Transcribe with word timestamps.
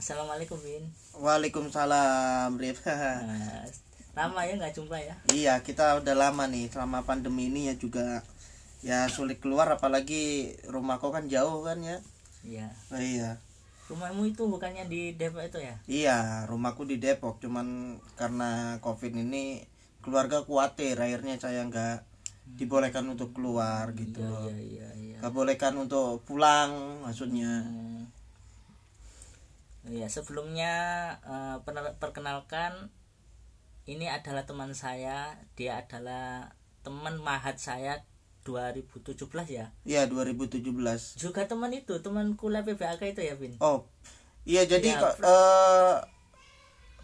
Assalamualaikum 0.00 0.56
Bin. 0.64 0.80
Waalaikumsalam, 1.20 2.56
Rif. 2.56 2.80
Nah, 2.88 3.68
lama 4.16 4.40
ya 4.48 4.56
nggak 4.56 4.72
jumpa 4.72 4.96
ya? 4.96 5.14
iya, 5.36 5.54
kita 5.60 6.00
udah 6.00 6.16
lama 6.16 6.48
nih 6.48 6.72
selama 6.72 7.04
pandemi 7.04 7.52
ini 7.52 7.68
ya 7.68 7.76
juga 7.76 8.24
ya 8.80 9.06
sulit 9.12 9.44
keluar 9.44 9.68
apalagi 9.68 10.56
rumahku 10.72 11.12
kan 11.12 11.28
jauh 11.28 11.60
kan 11.68 11.84
ya. 11.84 12.00
Iya. 12.40 12.72
Oh, 12.88 12.96
iya. 12.96 13.36
Rumahmu 13.92 14.32
itu 14.32 14.48
bukannya 14.48 14.88
di 14.88 15.20
Depok 15.20 15.44
itu 15.44 15.60
ya? 15.60 15.76
Iya, 15.84 16.18
rumahku 16.48 16.88
di 16.88 16.96
Depok 16.96 17.36
cuman 17.44 18.00
karena 18.16 18.80
Covid 18.80 19.12
ini 19.12 19.68
keluarga 20.00 20.40
khawatir 20.48 20.96
akhirnya 20.96 21.36
saya 21.36 21.60
nggak 21.68 22.08
dibolehkan 22.56 23.04
untuk 23.04 23.36
keluar 23.36 23.92
gitu. 23.92 24.24
Iya 24.24 24.56
iya 24.56 24.88
iya. 24.96 25.16
Nggak 25.20 25.34
bolehkan 25.36 25.76
untuk 25.76 26.24
pulang 26.24 27.04
maksudnya. 27.04 27.68
Hmm. 27.68 27.99
Iya 29.88 30.12
sebelumnya 30.12 30.72
pener- 31.64 31.96
perkenalkan 31.96 32.92
ini 33.88 34.06
adalah 34.06 34.44
teman 34.44 34.76
saya. 34.76 35.40
Dia 35.56 35.82
adalah 35.82 36.52
teman 36.84 37.16
mahat 37.20 37.56
saya 37.60 38.04
2017 38.44 39.48
ya. 39.48 39.66
Iya, 39.84 40.08
2017. 40.08 41.16
Juga 41.16 41.44
teman 41.48 41.72
itu 41.72 42.00
teman 42.00 42.36
kuliah 42.36 42.64
PBAK 42.64 43.02
itu 43.12 43.22
ya 43.24 43.34
Bin. 43.36 43.56
Oh, 43.60 43.84
iya 44.48 44.64
jadi 44.64 44.96
Ya, 44.96 45.00
eh, 45.04 45.96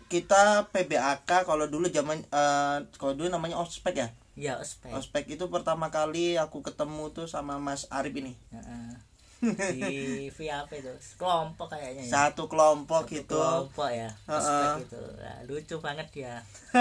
kita 0.07 0.71
PBAK 0.71 1.45
kalau 1.45 1.67
dulu 1.67 1.91
zaman 1.91 2.23
eh, 2.23 2.77
kalau 2.97 3.13
dulu 3.17 3.29
namanya 3.29 3.61
ospek 3.61 3.95
ya. 3.97 4.09
Ya 4.37 4.61
ospek. 4.61 4.93
Ospek 4.93 5.25
itu 5.33 5.45
pertama 5.49 5.89
kali 5.89 6.37
aku 6.37 6.61
ketemu 6.61 7.09
tuh 7.13 7.27
sama 7.29 7.57
Mas 7.57 7.89
Arif 7.89 8.13
ini. 8.17 8.37
Heeh. 8.53 9.16
Di 9.55 9.95
via 10.37 10.63
apa 10.63 10.75
itu 10.75 10.91
kelompok 11.15 11.69
kayaknya 11.71 12.03
ya 12.03 12.11
Satu 12.11 12.47
kelompok 12.47 13.07
Satu 13.07 13.19
itu. 13.19 13.37
kelompok 13.37 13.89
ya 13.89 14.09
Heeh. 14.27 14.37
ospek 14.37 14.71
itu 14.85 15.01
Nah, 15.17 15.39
lucu 15.45 15.77
banget 15.79 16.07
dia 16.11 16.35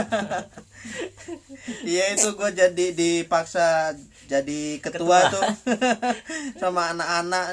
Iya 1.85 2.13
itu 2.13 2.27
gue 2.31 2.49
jadi 2.51 2.85
dipaksa 2.91 3.93
jadi 4.25 4.77
ketua, 4.79 5.17
Ketua. 5.21 5.33
tuh 5.33 5.43
sama 6.61 6.91
anak-anak 6.91 7.45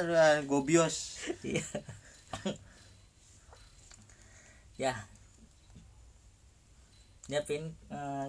gobios. 0.43 1.21
Iya. 1.41 1.63
ya 4.75 4.93
ya 7.29 7.39
pin 7.45 7.63
eh, 7.87 8.27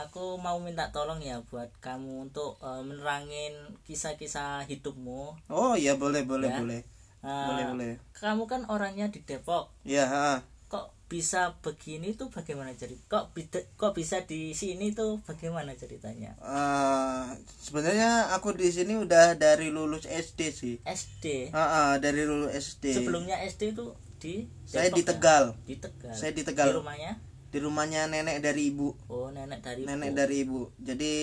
aku 0.00 0.36
mau 0.36 0.58
minta 0.58 0.88
tolong 0.88 1.18
ya 1.18 1.42
buat 1.44 1.68
kamu 1.78 2.26
untuk 2.26 2.56
eh, 2.60 2.82
menerangin 2.82 3.54
kisah-kisah 3.82 4.62
hidupmu 4.64 5.34
Oh 5.48 5.74
iya 5.74 5.94
boleh 5.94 6.22
boleh 6.22 6.48
Ya. 6.48 6.58
boleh. 6.58 6.80
Eh, 7.18 7.46
Boleh 7.46 7.64
boleh. 7.66 7.92
kamu 8.12 8.46
kan 8.46 8.62
orangnya 8.66 9.06
di 9.06 9.18
Depok 9.20 9.74
Iya, 9.82 10.06
ha. 10.06 10.30
kok 10.64 10.94
bisa 11.08 11.56
begini 11.58 12.12
tuh 12.12 12.28
bagaimana 12.28 12.70
cerita 12.72 13.00
kok 13.08 13.34
kok 13.74 13.92
bisa 13.92 14.22
di 14.22 14.52
sini 14.52 14.92
tuh 14.92 15.18
bagaimana 15.22 15.72
ceritanya 15.72 16.36
Eh, 16.38 17.24
sebenarnya 17.58 18.30
aku 18.30 18.52
di 18.52 18.68
sini 18.68 18.94
udah 18.94 19.34
dari 19.34 19.68
lulus 19.68 20.04
SD 20.04 20.40
sih. 20.48 20.74
SD 20.80 21.50
Ah, 21.50 21.58
ah, 21.58 21.92
dari 21.96 22.22
lulus 22.22 22.54
SD. 22.54 22.94
sebelumnya 22.94 23.40
SD 23.40 23.72
itu 23.72 23.90
di 24.18 24.46
Saya 24.62 24.86
Depok 24.86 24.94
di 24.94 25.02
ya? 25.02 25.08
Tegal. 25.10 25.44
di 25.64 25.74
Tegal 25.76 26.12
Saya 26.12 26.30
di 26.30 26.42
Tegal. 26.42 26.68
di 26.68 26.76
rumahnya 26.76 27.12
Di 27.48 27.58
rumahnya 27.60 28.08
nenek 28.08 28.44
dari 28.44 28.68
ibu. 28.72 28.92
oh 29.08 29.32
nenek 29.32 29.64
dari 29.64 29.82
Nenek 29.84 30.10
ibu. 30.12 30.16
dari 30.16 30.36
ibu. 30.44 30.60
Jadi 30.80 31.14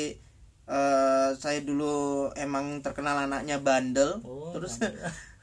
eh 0.66 1.30
saya 1.38 1.60
dulu 1.62 2.28
emang 2.34 2.82
terkenal 2.82 3.30
anaknya 3.30 3.62
bandel. 3.62 4.22
oh 4.26 4.50
Terus 4.58 4.82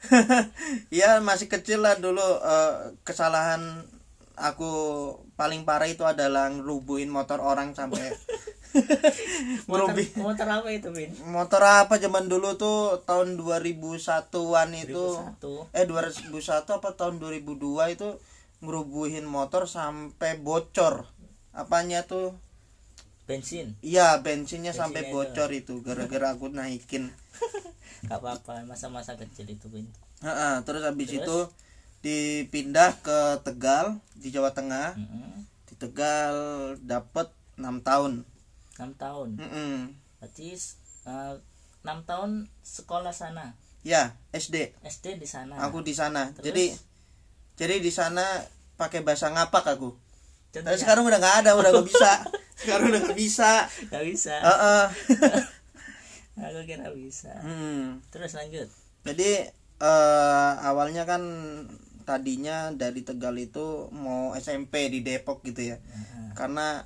ya 0.99 1.23
masih 1.23 1.47
kecil 1.47 1.79
lah 1.79 1.95
dulu 1.95 2.23
eh, 2.43 2.91
kesalahan 3.07 3.87
aku 4.35 4.71
paling 5.37 5.63
parah 5.63 5.87
itu 5.87 6.03
adalah 6.03 6.49
ngerubuhin 6.49 7.07
motor 7.07 7.39
orang 7.39 7.71
sampai 7.77 8.01
motor, 9.69 9.93
motor 10.17 10.47
apa 10.49 10.69
itu 10.73 10.89
Bin 10.89 11.13
motor 11.29 11.61
apa 11.61 12.01
zaman 12.01 12.25
dulu 12.25 12.57
tuh 12.57 13.05
tahun 13.05 13.37
2001-an 13.37 14.69
itu 14.73 15.05
2001 15.37 15.77
eh 15.77 15.85
2001 15.85 16.65
apa 16.65 16.89
tahun 16.97 17.21
2002 17.21 17.93
itu 17.93 18.09
ngerubuhin 18.63 19.27
motor 19.27 19.67
sampai 19.67 20.39
bocor. 20.39 21.11
Apanya 21.51 22.07
tuh? 22.07 22.33
Bensin. 23.27 23.75
Iya 23.83 24.19
bensinnya 24.19 24.71
Bensinnya 24.71 24.73
sampai 24.73 25.11
bocor 25.11 25.51
itu 25.51 25.83
gara-gara 25.83 26.31
aku 26.31 26.47
naikin. 26.51 27.11
Gak 28.07 28.19
apa-apa 28.19 28.67
masa-masa 28.67 29.15
kecil 29.15 29.47
itu 29.47 29.71
Bin 29.71 29.87
Heeh, 30.23 30.55
terus 30.63 30.83
habis 30.83 31.11
Terus? 31.11 31.23
itu 31.23 31.37
dipindah 32.03 32.99
ke 32.99 33.43
Tegal 33.43 33.99
di 34.15 34.31
Jawa 34.31 34.51
Tengah. 34.51 34.95
Mm-mm. 34.95 35.43
di 35.67 35.75
Tegal 35.79 36.35
dapat 36.83 37.31
6 37.59 37.83
tahun. 37.83 38.23
6 38.79 38.95
tahun? 38.99 39.29
Mm-mm. 39.39 39.75
berarti 40.19 40.55
eh, 41.07 41.35
6 41.83 42.07
tahun 42.07 42.47
sekolah 42.63 43.11
sana? 43.11 43.55
Ya 43.83 44.15
SD 44.31 44.79
SD 44.79 45.19
di 45.19 45.27
sana. 45.27 45.59
Aku 45.59 45.83
di 45.83 45.91
sana. 45.91 46.31
Terus? 46.31 46.43
jadi 46.47 46.65
jadi 47.53 47.77
di 47.77 47.91
sana 47.93 48.23
pakai 48.75 49.05
bahasa 49.05 49.29
ngapak 49.29 49.77
aku. 49.77 49.93
Tapi 50.53 50.61
Contohnya, 50.61 50.79
sekarang 50.81 51.03
udah 51.09 51.19
nggak 51.21 51.37
ada 51.45 51.51
udah 51.57 51.69
nggak 51.73 51.89
bisa. 51.89 52.11
Sekarang 52.61 52.93
udah 52.93 53.01
nggak 53.09 53.17
bisa. 53.17 53.65
Gak 53.89 54.05
bisa. 54.05 54.35
Heeh. 54.37 54.83
aku 56.45 56.59
kira 56.69 56.87
bisa. 56.93 57.33
Hmm. 57.41 58.01
terus 58.13 58.37
lanjut. 58.37 58.69
Jadi 59.01 59.49
eh, 59.81 60.51
awalnya 60.61 61.09
kan 61.09 61.21
tadinya 62.05 62.69
dari 62.69 63.01
Tegal 63.01 63.33
itu 63.41 63.89
mau 63.89 64.37
SMP 64.37 64.93
di 64.93 65.01
Depok 65.01 65.41
gitu 65.41 65.73
ya. 65.73 65.77
Heeh. 65.81 66.37
karena 66.37 66.85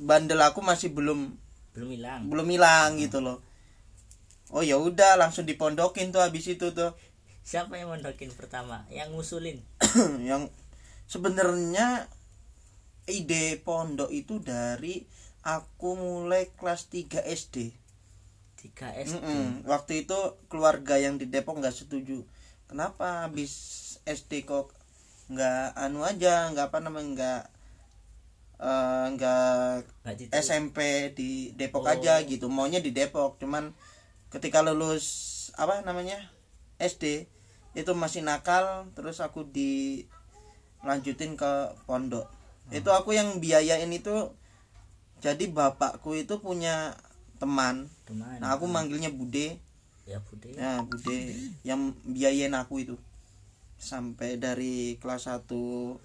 bandel 0.00 0.40
aku 0.40 0.60
masih 0.64 0.92
belum 0.92 1.36
belum 1.72 1.88
hilang. 1.96 2.20
belum 2.28 2.48
hilang 2.52 3.00
gitu 3.00 3.24
loh. 3.24 3.40
Oh 4.52 4.60
ya 4.60 4.76
udah 4.76 5.16
langsung 5.16 5.48
dipondokin 5.48 6.12
tuh 6.12 6.20
habis 6.20 6.44
itu 6.44 6.76
tuh. 6.76 6.92
Siapa 7.42 7.74
yang 7.80 7.90
mondokin 7.90 8.28
pertama? 8.36 8.84
Yang 8.92 9.16
ngusulin 9.16 9.58
yang 10.30 10.48
sebenarnya 11.06 12.08
ide 13.06 13.58
pondok 13.60 14.08
itu 14.14 14.38
dari 14.38 15.02
aku 15.42 15.98
mulai 15.98 16.48
kelas 16.54 16.86
3 16.88 17.26
SD 17.26 17.74
3 18.62 19.10
SD 19.10 19.18
Mm-mm. 19.18 19.46
waktu 19.66 20.06
itu 20.06 20.18
keluarga 20.46 20.94
yang 20.96 21.18
di 21.18 21.26
Depok 21.26 21.58
nggak 21.58 21.74
setuju 21.74 22.22
kenapa 22.70 23.26
habis 23.26 23.52
SD 24.06 24.46
kok 24.46 24.70
nggak 25.26 25.74
anu 25.74 26.06
aja 26.06 26.46
nggak 26.54 26.70
apa 26.70 26.78
namanya 26.78 27.10
nggak 27.14 27.42
eh, 28.62 29.06
nggak. 29.18 30.30
SMP 30.30 31.10
di 31.18 31.50
Depok 31.58 31.82
Oh. 31.82 31.90
aja 31.90 32.22
gitu 32.22 32.46
maunya 32.46 32.78
di 32.78 32.94
Depok 32.94 33.42
cuman 33.42 33.74
ketika 34.30 34.62
lulus 34.62 35.06
apa 35.58 35.82
namanya 35.82 36.30
SD 36.78 37.26
itu 37.72 37.92
masih 37.96 38.20
nakal 38.20 38.88
terus 38.92 39.20
aku 39.24 39.48
dilanjutin 39.48 41.34
ke 41.36 41.52
pondok. 41.88 42.28
Itu 42.68 42.92
Hmm. 42.92 42.98
aku 43.00 43.16
yang 43.16 43.40
biayain 43.40 43.90
itu 43.92 44.32
jadi 45.22 45.44
bapakku 45.48 46.18
itu 46.18 46.38
punya 46.42 46.96
teman. 47.40 47.88
Teman 48.04 48.38
nah 48.38 48.54
aku 48.54 48.68
manggilnya 48.68 49.08
Bude. 49.08 49.56
Ya 50.04 50.18
Bude. 50.20 50.52
Ya 50.52 50.82
Bude. 50.84 51.18
Yang 51.64 51.80
biayain 52.04 52.54
aku 52.54 52.84
itu. 52.84 52.96
Sampai 53.80 54.38
dari 54.38 55.00
kelas 55.02 55.26
1 55.26 55.98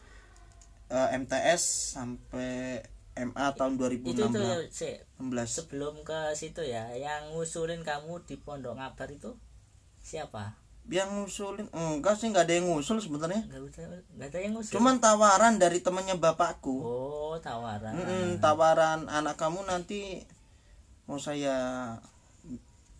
eh, 0.89 1.09
MTS 1.19 1.93
sampai 1.99 2.81
MA 3.17 3.47
tahun 3.57 3.73
itu 3.97 4.13
itu 4.13 4.21
2016 4.29 4.69
sih 4.69 4.93
16. 5.17 5.49
sebelum 5.49 6.05
ke 6.05 6.37
situ 6.37 6.61
ya 6.61 6.93
yang 6.93 7.33
ngusulin 7.33 7.81
kamu 7.81 8.21
di 8.29 8.37
pondok 8.37 8.77
ngabar 8.77 9.09
itu 9.09 9.33
siapa 9.97 10.53
yang 10.87 11.11
ngusulin 11.11 11.67
enggak 11.75 12.15
sih 12.15 12.31
nggak 12.31 12.47
ada 12.47 12.53
yang 12.55 12.71
ngusul 12.71 13.03
sebenarnya. 13.03 13.43
Nggak 14.15 14.27
ada 14.31 14.39
yang 14.39 14.53
ngusul. 14.55 14.79
Cuman 14.79 15.03
tawaran 15.03 15.59
dari 15.59 15.83
temannya 15.83 16.15
bapakku. 16.15 16.75
Oh 16.79 17.35
tawaran. 17.43 17.91
Mm-mm, 17.91 18.39
tawaran 18.39 19.11
anak 19.11 19.35
kamu 19.35 19.67
nanti 19.67 20.23
mau 21.07 21.19
saya 21.19 21.91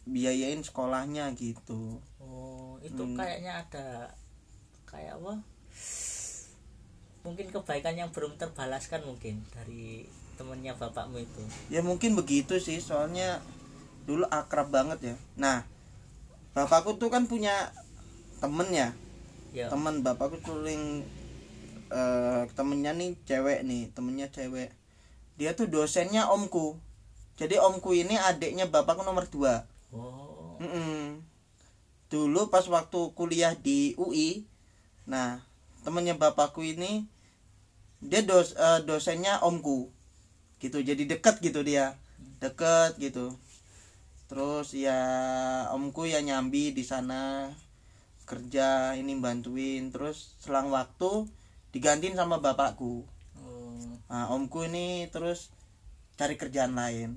biayain 0.03 0.59
sekolahnya 0.63 1.31
gitu. 1.35 1.99
Oh 2.19 2.75
itu 2.83 2.99
Hmm. 3.03 3.15
kayaknya 3.15 3.63
ada 3.63 4.11
kayak 4.87 5.19
apa? 5.19 5.39
Mungkin 7.23 7.51
kebaikan 7.51 7.95
yang 7.95 8.11
belum 8.15 8.39
terbalaskan 8.39 9.03
mungkin 9.03 9.43
dari 9.51 10.07
temennya 10.39 10.75
bapakmu 10.75 11.23
itu. 11.23 11.43
Ya 11.67 11.83
mungkin 11.83 12.15
begitu 12.15 12.59
sih 12.59 12.79
soalnya 12.79 13.39
dulu 14.07 14.23
akrab 14.31 14.71
banget 14.71 14.99
ya. 15.11 15.15
Nah 15.35 15.67
bapakku 16.57 16.97
tuh 16.97 17.13
kan 17.13 17.29
punya 17.29 17.69
temen 18.41 18.65
ya. 18.73 18.89
Ya 19.53 19.69
temen 19.69 20.01
bapakku 20.01 20.41
tuh 20.41 20.65
yang 20.65 21.05
eh, 21.93 22.41
temennya 22.57 22.97
nih 22.97 23.13
cewek 23.29 23.61
nih 23.61 23.93
temennya 23.93 24.33
cewek. 24.33 24.73
Dia 25.37 25.53
tuh 25.53 25.69
dosennya 25.69 26.33
omku. 26.33 26.81
Jadi 27.37 27.61
omku 27.61 27.93
ini 27.93 28.17
adiknya 28.17 28.65
bapakku 28.65 29.05
nomor 29.05 29.29
dua. 29.29 29.69
Oh. 29.93 30.57
Mm-mm. 30.57 31.21
dulu 32.07 32.49
pas 32.49 32.63
waktu 32.65 33.13
kuliah 33.13 33.51
di 33.53 33.93
UI 33.99 34.47
nah 35.03 35.43
temennya 35.83 36.15
bapakku 36.15 36.63
ini 36.65 37.05
dia 38.01 38.25
dos 38.25 38.57
eh, 38.57 38.81
dosennya 38.81 39.45
omku. 39.45 39.93
Gitu 40.57 40.81
jadi 40.81 41.05
deket 41.05 41.37
gitu 41.37 41.61
dia. 41.61 41.93
Deket 42.41 42.97
gitu 42.97 43.37
terus 44.27 44.75
ya 44.75 44.99
omku 45.71 46.03
ya 46.07 46.19
nyambi 46.19 46.75
di 46.75 46.83
sana 46.83 47.51
kerja 48.27 48.93
ini 48.99 49.15
bantuin. 49.17 49.89
Terus 49.89 50.35
selang 50.43 50.69
waktu 50.69 51.25
digantiin 51.71 52.19
sama 52.19 52.43
bapakku. 52.43 53.07
Oh. 53.39 53.97
Nah, 54.11 54.27
omku 54.35 54.67
ini 54.67 55.07
terus 55.09 55.49
cari 56.19 56.35
kerjaan 56.35 56.75
lain 56.75 57.15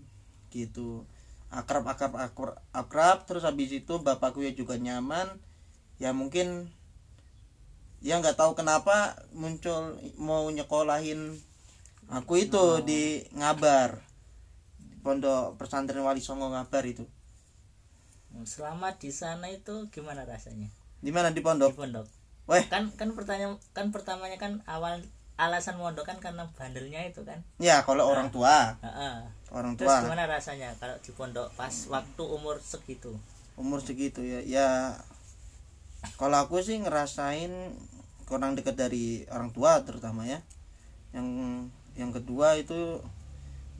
gitu. 0.55 1.05
Akrab 1.51 1.91
akrab 1.91 2.15
akrab, 2.15 2.57
akrab. 2.71 3.19
Terus 3.27 3.43
habis 3.43 3.75
itu 3.75 3.99
bapakku 3.99 4.47
ya 4.47 4.55
juga 4.55 4.79
nyaman. 4.79 5.27
Ya 5.99 6.15
mungkin 6.15 6.71
ya 8.01 8.17
nggak 8.17 8.39
tahu 8.39 8.57
kenapa 8.57 9.19
muncul 9.37 10.01
mau 10.17 10.49
nyekolahin 10.49 11.37
aku 12.09 12.49
itu 12.49 12.81
di 12.81 13.29
ngabar 13.37 14.01
pondok 15.01 15.57
pesantren 15.57 16.05
wali 16.05 16.21
songo 16.21 16.53
ngabar 16.53 16.85
itu. 16.85 17.05
Selama 18.47 18.95
di 18.97 19.11
sana 19.11 19.51
itu 19.51 19.91
gimana 19.91 20.23
rasanya? 20.23 20.71
Di 21.01 21.11
mana? 21.11 21.35
Di 21.35 21.41
di 21.41 21.43
pondok. 21.43 21.75
Pondok 21.75 22.07
weh. 22.51 22.67
Kan 22.67 22.91
kan 22.99 23.15
pertanyaan 23.15 23.55
kan 23.71 23.95
pertamanya 23.95 24.35
kan 24.35 24.59
awal 24.67 24.99
alasan 25.39 25.81
mondok 25.81 26.05
kan 26.05 26.19
karena 26.19 26.51
bandelnya 26.59 27.07
itu 27.07 27.23
kan? 27.23 27.47
Ya 27.63 27.87
kalau 27.87 28.11
orang 28.11 28.35
tua. 28.35 28.75
Heeh. 28.83 29.31
orang 29.51 29.75
terus 29.75 29.91
tua. 29.91 30.07
gimana 30.07 30.31
rasanya 30.31 30.71
kalau 30.79 30.95
di 31.03 31.11
pondok 31.15 31.51
pas 31.55 31.73
waktu 31.87 32.23
umur 32.27 32.59
segitu? 32.59 33.15
Umur 33.55 33.79
segitu 33.81 34.21
ya. 34.27 34.43
Ya 34.43 34.69
kalau 36.19 36.43
aku 36.43 36.59
sih 36.61 36.77
ngerasain 36.83 37.51
kurang 38.27 38.55
dekat 38.59 38.75
dari 38.77 39.25
orang 39.31 39.55
tua 39.55 39.87
terutama 39.87 40.27
ya. 40.27 40.43
Yang 41.15 41.27
yang 41.99 42.11
kedua 42.15 42.59
itu 42.59 43.03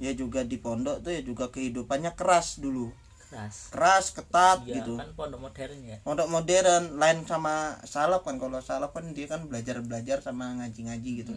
ya 0.01 0.17
juga 0.17 0.49
di 0.49 0.57
pondok 0.57 1.05
tuh 1.05 1.13
ya 1.13 1.21
juga 1.21 1.53
kehidupannya 1.53 2.17
keras 2.17 2.57
dulu. 2.57 2.89
Keras. 3.29 3.71
Keras 3.71 4.07
ketat 4.17 4.65
iya 4.67 4.81
gitu. 4.81 4.97
kan 4.97 5.13
pondok 5.13 5.39
modern 5.45 5.79
ya. 5.85 6.01
Pondok 6.03 6.29
modern 6.33 6.97
lain 6.97 7.29
sama 7.29 7.79
salaf 7.85 8.25
kan. 8.25 8.41
Kalau 8.41 8.59
salaf 8.65 8.97
kan 8.97 9.13
dia 9.13 9.29
kan 9.29 9.45
belajar 9.47 9.85
belajar 9.85 10.25
sama 10.25 10.57
ngaji 10.59 10.81
ngaji 10.89 11.11
gitu 11.23 11.35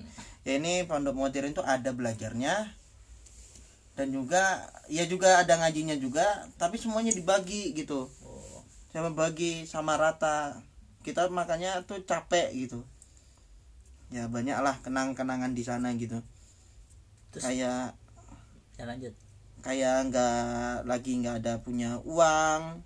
ya 0.47 0.57
ini 0.57 0.87
pondok 0.87 1.13
modern 1.13 1.51
itu 1.51 1.61
ada 1.61 1.91
belajarnya. 1.91 2.71
Dan 3.93 4.09
juga 4.09 4.73
ya 4.89 5.05
juga 5.05 5.43
ada 5.43 5.53
ngajinya 5.59 5.99
juga 5.99 6.47
tapi 6.55 6.79
semuanya 6.79 7.13
dibagi 7.13 7.75
gitu. 7.75 8.09
Oh. 8.23 8.63
Sama 8.95 9.11
bagi 9.11 9.67
sama 9.67 9.99
rata. 9.99 10.63
Kita 11.03 11.27
makanya 11.27 11.83
tuh 11.83 11.99
capek 12.07 12.55
gitu. 12.55 12.79
Ya 14.09 14.31
banyak 14.31 14.55
lah 14.55 14.79
kenang-kenangan 14.81 15.51
di 15.51 15.61
sana 15.67 15.91
gitu. 15.99 16.23
Terus 17.35 17.43
kayak 17.43 17.97
ya 18.77 18.83
lanjut. 18.89 19.13
Kayak 19.63 20.11
nggak 20.11 20.89
lagi 20.89 21.11
nggak 21.23 21.35
ada 21.43 21.53
punya 21.63 22.01
uang 22.03 22.83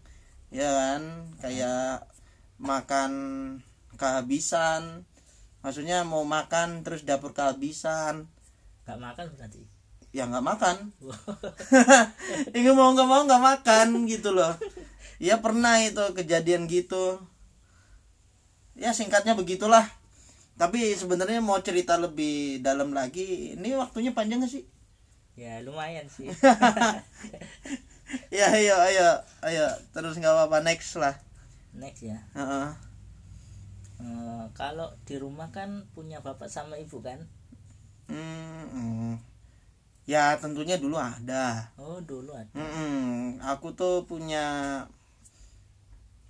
ya 0.53 0.69
kan? 0.69 1.01
Kayak 1.41 2.07
makan 2.61 3.11
kehabisan. 3.97 5.07
Maksudnya 5.65 6.05
mau 6.05 6.23
makan 6.23 6.85
terus 6.85 7.03
dapur 7.03 7.33
kehabisan. 7.33 8.29
Nggak 8.85 8.99
makan 8.99 9.25
berarti? 9.35 9.61
Ya 10.15 10.23
nggak 10.29 10.45
makan. 10.45 10.75
Ini 12.55 12.69
mau 12.71 12.93
nggak 12.93 13.09
mau 13.09 13.21
nggak 13.25 13.43
makan 13.43 13.87
gitu 14.07 14.31
loh. 14.31 14.55
Ya 15.17 15.41
pernah 15.41 15.81
itu 15.81 16.13
kejadian 16.13 16.69
gitu. 16.69 17.17
Ya 18.77 18.93
singkatnya 18.93 19.33
begitulah. 19.33 19.89
Tapi 20.57 20.93
sebenarnya 20.93 21.41
mau 21.41 21.57
cerita 21.61 21.97
lebih 21.97 22.61
dalam 22.61 22.93
lagi 22.93 23.53
ini 23.53 23.77
waktunya 23.77 24.09
panjang 24.13 24.41
gak 24.41 24.49
sih 24.57 24.65
ya 25.37 25.61
lumayan 25.61 26.09
sih. 26.09 26.27
Ya 28.31 28.47
ayo 28.55 28.71
ayo 28.87 29.19
ayo. 29.43 29.67
Terus 29.91 30.15
nggak 30.15 30.31
apa-apa 30.31 30.63
next 30.63 30.95
lah. 30.95 31.11
Next 31.75 32.07
ya. 32.07 32.15
Heeh. 32.39 32.71
Eh, 33.99 34.43
kalau 34.55 34.95
di 35.03 35.19
rumah 35.19 35.51
kan 35.51 35.83
punya 35.91 36.23
bapak 36.23 36.47
sama 36.47 36.79
ibu 36.79 37.03
kan? 37.03 37.19
Hmm, 38.07 38.63
hmm. 38.71 39.13
ya 40.07 40.39
tentunya 40.39 40.79
dulu 40.79 40.95
ada. 40.95 41.67
Oh 41.75 41.99
dulu 41.99 42.31
ada. 42.31 42.47
Mm-mm. 42.55 43.43
aku 43.43 43.75
tuh 43.75 44.07
punya 44.07 44.87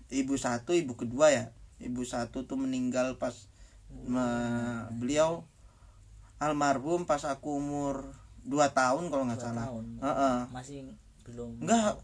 ibu 0.09 0.33
satu 0.33 0.73
ibu 0.73 0.97
kedua 0.97 1.29
ya. 1.29 1.45
Ibu 1.77 2.01
satu 2.09 2.49
tuh 2.49 2.57
meninggal 2.57 3.21
pas 3.21 3.45
me- 3.93 4.89
beliau 4.97 5.45
almarhum 6.41 7.05
pas 7.05 7.21
aku 7.21 7.61
umur 7.61 8.17
dua 8.47 8.71
tahun 8.71 9.11
kalau 9.11 9.27
nggak 9.27 9.41
salah. 9.43 9.67
tahun. 9.67 9.85
Heeh. 9.99 10.37
masih 10.55 10.77
belum. 11.27 11.59
Nggak 11.59 11.99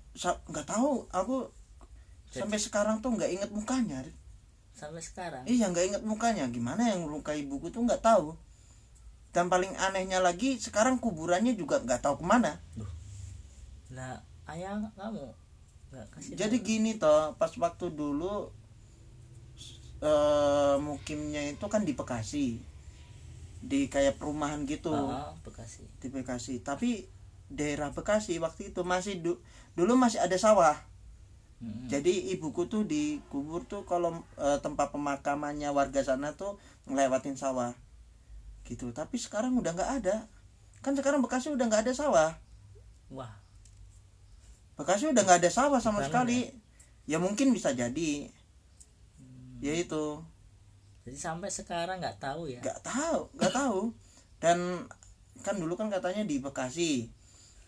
nggak 0.52 0.68
tahu. 0.68 1.08
Aku 1.10 1.48
sampai 2.28 2.60
sekarang 2.60 3.00
tuh 3.00 3.16
nggak 3.16 3.32
inget 3.32 3.50
mukanya 3.56 4.04
sampai 4.74 5.00
sekarang? 5.00 5.44
Iya 5.48 5.72
nggak 5.72 5.86
inget 5.96 6.04
mukanya. 6.04 6.46
Gimana 6.52 6.92
yang 6.92 7.08
melukai 7.08 7.46
ibuku 7.46 7.72
tuh 7.72 7.88
nggak 7.88 8.04
tahu. 8.04 8.36
Dan 9.34 9.50
paling 9.50 9.74
anehnya 9.80 10.22
lagi 10.22 10.60
sekarang 10.62 11.02
kuburannya 11.02 11.56
juga 11.56 11.82
nggak 11.82 12.04
tahu 12.04 12.22
ke 12.22 12.26
mana. 12.28 12.60
Nah 13.94 14.20
ayah 14.52 14.78
kamu 15.00 15.24
nggak 15.94 16.08
kasih 16.10 16.34
jadi 16.34 16.58
gini 16.58 16.98
toh 16.98 17.38
pas 17.38 17.54
waktu 17.54 17.94
dulu 17.94 18.50
eh 20.04 20.76
mukimnya 20.82 21.54
itu 21.54 21.66
kan 21.70 21.86
di 21.86 21.94
Bekasi 21.94 22.60
di 23.64 23.88
kayak 23.88 24.20
perumahan 24.20 24.68
gitu? 24.68 24.92
Ah, 24.92 25.32
Bekasi. 25.40 25.88
Di 26.04 26.12
Bekasi. 26.12 26.60
Tapi 26.60 27.08
daerah 27.48 27.96
Bekasi 27.96 28.36
waktu 28.44 28.76
itu 28.76 28.84
masih 28.84 29.24
du- 29.24 29.40
dulu 29.74 29.96
masih 29.96 30.20
ada 30.20 30.36
sawah. 30.36 30.76
Mm-mm. 31.64 31.88
jadi 31.88 32.36
ibuku 32.36 32.68
tuh 32.68 32.84
dikubur 32.84 33.64
tuh 33.64 33.88
kalau 33.88 34.20
eh, 34.36 34.60
tempat 34.60 34.92
pemakamannya 34.92 35.72
warga 35.72 36.04
sana 36.04 36.36
tuh 36.36 36.60
ngelewatin 36.92 37.40
sawah. 37.40 37.72
Gitu. 38.68 38.92
Tapi 38.92 39.16
sekarang 39.16 39.56
udah 39.56 39.72
nggak 39.72 39.92
ada. 40.04 40.28
Kan 40.84 41.00
sekarang 41.00 41.24
Bekasi 41.24 41.56
udah 41.56 41.64
nggak 41.64 41.88
ada 41.88 41.94
sawah. 41.96 42.36
Wah. 43.08 43.32
Bekasi 44.76 45.08
udah 45.08 45.24
nggak 45.24 45.40
ada 45.40 45.52
sawah 45.54 45.80
sama 45.80 46.04
Bukan 46.04 46.12
sekali. 46.12 46.40
ya 47.08 47.16
mungkin 47.22 47.56
bisa 47.56 47.72
jadi. 47.72 48.28
Hmm. 49.16 49.64
ya 49.64 49.72
itu 49.72 50.20
jadi 51.04 51.18
sampai 51.20 51.52
sekarang 51.52 52.00
nggak 52.00 52.20
tahu 52.24 52.48
ya. 52.48 52.64
Nggak 52.64 52.80
tahu 52.80 53.20
nggak 53.36 53.54
tahu. 53.54 53.80
Dan 54.40 54.88
kan 55.44 55.56
dulu 55.60 55.76
kan 55.76 55.92
katanya 55.92 56.24
di 56.24 56.40
Bekasi. 56.40 57.12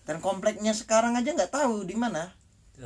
Dan 0.08 0.24
kompleknya 0.24 0.72
sekarang 0.72 1.20
aja 1.20 1.36
nggak 1.36 1.52
tahu 1.52 1.84
di 1.84 1.96
mana. 2.00 2.32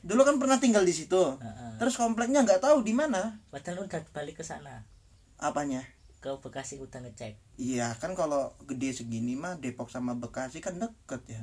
Dulu 0.00 0.24
kan 0.24 0.40
pernah 0.40 0.56
tinggal 0.56 0.84
di 0.84 0.92
situ. 0.96 1.36
Terus 1.76 1.94
kompleknya 1.96 2.44
nggak 2.44 2.64
tahu 2.64 2.80
di 2.80 2.92
mana. 2.96 3.40
Padahal 3.52 3.84
udah 3.84 4.00
balik 4.12 4.40
ke 4.40 4.44
sana. 4.44 4.84
Apanya? 5.40 5.84
Ke 6.20 6.36
Bekasi 6.36 6.76
udah 6.80 7.00
ngecek. 7.00 7.36
Iya 7.56 7.96
kan 7.96 8.12
kalau 8.12 8.52
gede 8.68 8.92
segini 8.92 9.36
mah 9.36 9.56
Depok 9.60 9.88
sama 9.88 10.12
Bekasi 10.16 10.60
kan 10.60 10.76
deket 10.76 11.24
ya. 11.28 11.40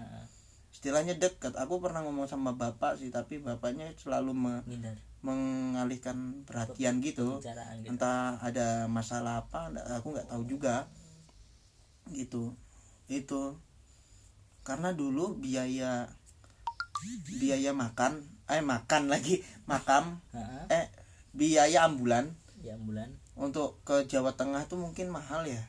Istilahnya 0.70 1.18
deket. 1.18 1.58
Aku 1.58 1.82
pernah 1.82 2.06
ngomong 2.06 2.30
sama 2.30 2.54
bapak 2.54 3.02
sih 3.02 3.10
tapi 3.10 3.42
bapaknya 3.42 3.94
selalu 3.98 4.34
me- 4.38 4.64
ngindar 4.70 4.98
mengalihkan 5.22 6.44
perhatian 6.46 7.00
gitu. 7.02 7.42
gitu. 7.42 7.90
Entah 7.90 8.38
ada 8.42 8.86
masalah 8.92 9.46
apa 9.46 9.74
aku 9.98 10.14
nggak 10.14 10.30
tahu 10.30 10.44
juga. 10.46 10.88
Gitu. 12.10 12.54
Itu. 13.10 13.58
Karena 14.66 14.92
dulu 14.92 15.38
biaya 15.38 16.10
biaya 17.38 17.72
makan 17.78 18.26
eh 18.50 18.64
makan 18.64 19.12
lagi 19.12 19.46
makam 19.70 20.18
Heeh. 20.34 20.66
eh 20.72 20.86
biaya 21.32 21.86
ambulan. 21.86 22.34
Ya 22.66 22.74
bulan 22.76 23.14
untuk 23.38 23.78
ke 23.86 24.10
Jawa 24.10 24.34
Tengah 24.34 24.66
tuh 24.66 24.82
mungkin 24.82 25.14
mahal 25.14 25.46
ya. 25.46 25.62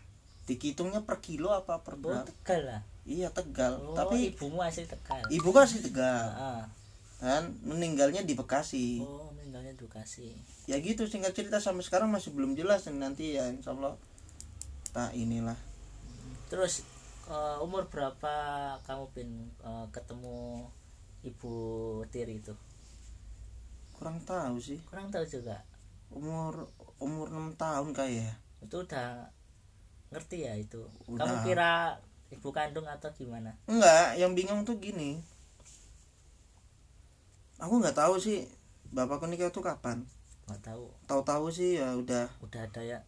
Dihitungnya 0.48 1.04
per 1.04 1.20
kilo 1.20 1.52
apa 1.52 1.84
per 1.84 2.00
oh 2.00 2.08
berapa 2.08 2.24
tegal 2.24 2.60
lah. 2.64 2.82
Iya 3.04 3.28
tegal. 3.28 3.76
Oh 3.76 3.92
tapi 3.92 4.32
ibumu 4.32 4.64
asli 4.64 4.88
tegal. 4.88 5.20
ibu 5.28 5.48
kan 5.52 5.68
asli 5.68 5.84
tegal. 5.84 6.32
Heeh. 6.32 6.60
Kan 7.18 7.50
meninggalnya 7.66 8.22
di 8.22 8.38
Bekasi. 8.38 9.02
Oh 9.02 9.34
meninggalnya 9.34 9.74
di 9.74 9.82
Bekasi. 9.82 10.30
Ya 10.70 10.78
gitu 10.78 11.10
singkat 11.10 11.34
cerita 11.34 11.58
sampai 11.58 11.82
sekarang 11.82 12.14
masih 12.14 12.30
belum 12.30 12.54
jelas 12.54 12.86
nanti 12.94 13.34
ya 13.34 13.50
insya 13.50 13.74
Allah. 13.74 13.98
Tak 14.94 15.18
inilah. 15.18 15.58
Terus 16.46 16.86
eh, 17.26 17.56
umur 17.58 17.90
berapa 17.90 18.34
kamu 18.86 19.04
pin 19.10 19.30
eh, 19.66 19.86
ketemu 19.90 20.70
ibu 21.26 21.54
tiri 22.14 22.38
itu? 22.38 22.54
Kurang 23.98 24.22
tahu 24.22 24.62
sih. 24.62 24.78
Kurang 24.86 25.10
tahu 25.10 25.26
juga. 25.26 25.66
Umur 26.14 26.70
umur 27.02 27.34
6 27.34 27.58
tahun 27.58 27.90
kayak 27.98 28.14
ya. 28.14 28.32
Itu 28.62 28.86
udah 28.86 29.26
ngerti 30.14 30.46
ya 30.46 30.54
itu? 30.54 30.86
Udah. 31.10 31.26
kamu 31.26 31.34
kira 31.50 31.98
ibu 32.30 32.48
kandung 32.54 32.86
atau 32.86 33.10
gimana? 33.10 33.58
Enggak 33.66 34.14
yang 34.14 34.38
bingung 34.38 34.62
tuh 34.62 34.78
gini 34.78 35.18
aku 37.58 37.82
nggak 37.82 37.98
tahu 37.98 38.14
sih 38.18 38.46
bapakku 38.94 39.26
nikah 39.26 39.50
tuh 39.50 39.62
kapan. 39.66 40.06
Nggak 40.48 40.72
tahu. 40.72 40.88
Tahu-tahu 41.04 41.46
sih 41.52 41.76
ya 41.82 41.92
udah. 41.98 42.30
Udah 42.40 42.64
ada 42.64 42.80
ya? 42.80 42.98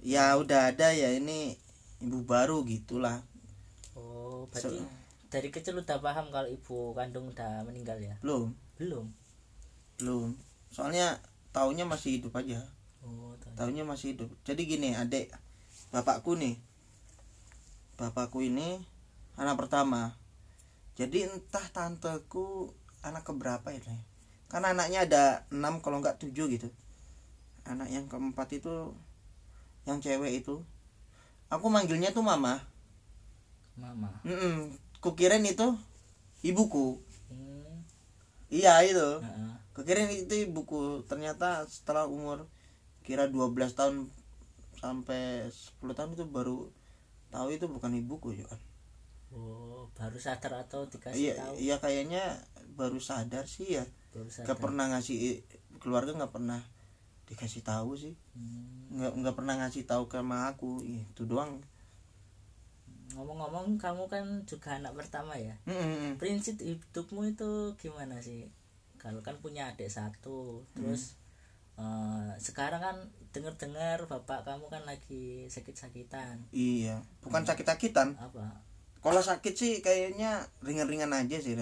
Ya 0.00 0.32
udah 0.38 0.72
ada 0.72 0.94
ya 0.94 1.12
ini 1.12 1.58
ibu 2.00 2.22
baru 2.24 2.62
gitulah. 2.64 3.20
Oh 3.98 4.46
berarti 4.48 4.80
So- 4.80 5.04
dari 5.26 5.50
kecil 5.50 5.76
udah 5.82 5.98
paham 6.00 6.30
kalau 6.30 6.46
ibu 6.48 6.94
kandung 6.94 7.28
udah 7.28 7.66
meninggal 7.66 7.98
ya? 7.98 8.16
Belum. 8.22 8.54
Belum? 8.78 9.06
Belum. 9.98 10.32
Soalnya 10.70 11.18
taunya 11.50 11.84
masih 11.84 12.22
hidup 12.22 12.32
aja. 12.38 12.62
Oh 13.02 13.34
taunya 13.58 13.82
masih 13.82 14.16
hidup. 14.16 14.30
Jadi 14.46 14.62
gini 14.64 14.94
adik 14.96 15.34
bapakku 15.90 16.38
nih. 16.38 16.56
Bapakku 17.98 18.44
ini 18.44 18.80
anak 19.36 19.60
pertama. 19.60 20.16
Jadi 20.96 21.28
entah 21.28 21.66
tanteku 21.74 22.72
anak 23.06 23.22
keberapa 23.22 23.70
ya 23.70 23.80
Nay? 23.86 24.02
karena 24.46 24.74
anaknya 24.74 24.98
ada 25.06 25.24
enam 25.50 25.82
kalau 25.82 25.98
nggak 25.98 26.22
tujuh 26.22 26.46
gitu. 26.50 26.68
Anak 27.66 27.90
yang 27.90 28.06
keempat 28.06 28.46
itu 28.54 28.94
yang 29.86 29.98
cewek 29.98 30.42
itu. 30.42 30.62
Aku 31.50 31.66
manggilnya 31.66 32.14
tuh 32.14 32.22
mama. 32.22 32.62
Mama? 33.74 34.10
Mm-mm. 34.22 34.70
kukirain 35.02 35.42
itu 35.42 35.74
ibuku. 36.46 37.02
Hmm. 37.30 37.82
iya 38.50 38.82
itu. 38.86 39.18
Heeh. 39.22 39.50
kukirain 39.74 40.10
itu 40.14 40.46
ibuku. 40.46 41.02
Ternyata 41.10 41.66
setelah 41.66 42.06
umur 42.06 42.46
kira 43.02 43.26
12 43.26 43.74
tahun 43.74 44.10
sampai 44.78 45.46
10 45.50 45.82
tahun 45.94 46.14
itu 46.14 46.24
baru 46.26 46.70
tahu 47.30 47.48
itu 47.54 47.66
bukan 47.66 47.92
ibuku 47.94 48.34
ya 48.34 48.46
kan 48.46 48.60
oh 49.34 49.90
baru 49.98 50.18
sadar 50.18 50.66
atau 50.66 50.86
dikasih 50.86 51.18
iya 51.18 51.34
tahu? 51.36 51.54
iya 51.58 51.76
kayaknya 51.82 52.22
baru 52.76 53.00
sadar 53.00 53.48
sih 53.48 53.80
ya. 53.80 53.84
Baru 54.12 54.28
sadar. 54.28 54.52
Nggak 54.52 54.60
pernah 54.60 54.84
ngasih 54.92 55.18
keluarga 55.80 56.12
nggak 56.12 56.32
pernah 56.32 56.60
dikasih 57.26 57.66
tahu 57.66 57.98
sih. 57.98 58.14
Hmm. 58.36 58.86
nggak 59.00 59.12
nggak 59.18 59.34
pernah 59.34 59.54
ngasih 59.64 59.82
tahu 59.82 60.06
ke 60.06 60.20
sama 60.20 60.52
aku 60.54 60.84
itu 60.86 61.26
doang. 61.26 61.58
Ngomong-ngomong 63.16 63.80
kamu 63.80 64.06
kan 64.06 64.24
juga 64.44 64.76
anak 64.76 64.92
pertama 64.94 65.34
ya? 65.34 65.56
Mm-mm. 65.64 66.20
prinsip 66.20 66.60
hidupmu 66.60 67.32
itu 67.32 67.74
gimana 67.80 68.20
sih? 68.20 68.46
Kalau 69.00 69.24
kan 69.24 69.40
punya 69.40 69.72
adik 69.72 69.90
satu 69.90 70.62
terus 70.76 71.16
eh, 71.80 72.30
sekarang 72.38 72.82
kan 72.82 72.96
dengar-dengar 73.32 74.08
bapak 74.08 74.48
kamu 74.48 74.68
kan 74.68 74.82
lagi 74.84 75.48
sakit-sakitan. 75.48 76.46
Iya 76.52 77.02
bukan 77.24 77.42
sakit-sakitan. 77.42 78.16
Apa? 78.16 78.64
Kalau 79.02 79.22
sakit 79.22 79.54
sih 79.54 79.72
kayaknya 79.84 80.42
ringan-ringan 80.64 81.14
aja 81.14 81.38
sih. 81.38 81.54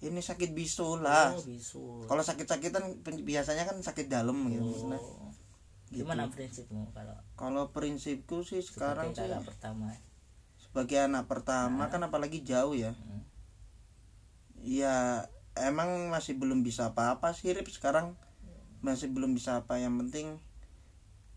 Ini 0.00 0.20
sakit 0.24 0.56
bisul 0.56 1.04
lah. 1.04 1.36
Oh 1.36 1.44
bisul 1.44 2.08
kalau 2.08 2.24
sakit-sakitan 2.24 3.04
biasanya 3.04 3.68
kan 3.68 3.76
sakit 3.84 4.08
dalam 4.08 4.48
gitu. 4.48 4.88
Nah, 4.88 4.96
oh. 4.96 5.28
gimana 5.92 6.30
prinsipmu 6.32 6.88
kalau 6.96 7.16
kalau 7.36 7.64
prinsipku 7.74 8.40
sih 8.40 8.64
sekarang 8.64 9.12
sebagai 9.12 9.20
sih 9.20 9.28
kakak 9.28 9.44
pertama? 9.44 9.88
sebagai 10.70 10.98
anak 11.02 11.26
pertama 11.26 11.90
kan 11.90 12.00
apalagi 12.06 12.46
jauh 12.46 12.78
ya. 12.78 12.94
Hmm. 12.94 13.22
ya 14.60 15.26
emang 15.56 16.12
masih 16.12 16.36
belum 16.38 16.62
bisa 16.62 16.94
apa-apa 16.94 17.34
sih 17.34 17.50
Rip 17.50 17.68
sekarang. 17.68 18.14
Masih 18.80 19.12
belum 19.12 19.36
bisa 19.36 19.60
apa 19.60 19.76
yang 19.76 19.98
penting 20.00 20.38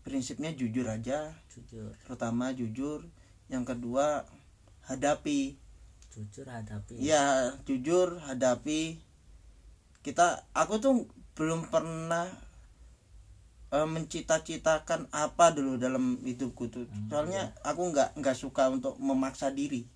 prinsipnya 0.06 0.54
jujur 0.54 0.86
aja. 0.86 1.34
Jujur. 1.50 1.92
Terutama 2.06 2.54
jujur. 2.54 3.10
Yang 3.50 3.74
kedua 3.76 4.24
hadapi 4.86 5.58
jujur 6.14 6.46
hadapi. 6.46 6.94
Ya 7.02 7.58
jujur 7.66 8.22
hadapi. 8.22 9.02
Kita 10.06 10.46
aku 10.54 10.78
tuh 10.78 11.10
belum 11.34 11.66
pernah 11.74 12.30
eh, 13.74 13.88
mencita-citakan 13.88 15.10
apa 15.10 15.50
dulu 15.50 15.74
dalam 15.74 16.22
hidupku 16.22 16.70
tuh. 16.70 16.86
Soalnya 17.10 17.50
aku 17.66 17.90
nggak 17.90 18.14
nggak 18.22 18.38
suka 18.38 18.70
untuk 18.70 18.94
memaksa 19.02 19.50
diri. 19.50 19.90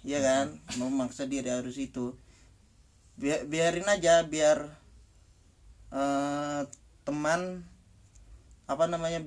Ya 0.00 0.24
kan? 0.24 0.56
Memaksa 0.80 1.28
diri 1.28 1.52
harus 1.52 1.76
itu. 1.76 2.16
Bi- 3.20 3.44
biarin 3.44 3.84
aja 3.84 4.24
biar 4.24 4.64
eh, 5.92 6.62
teman 7.04 7.68
apa 8.64 8.86
namanya 8.88 9.26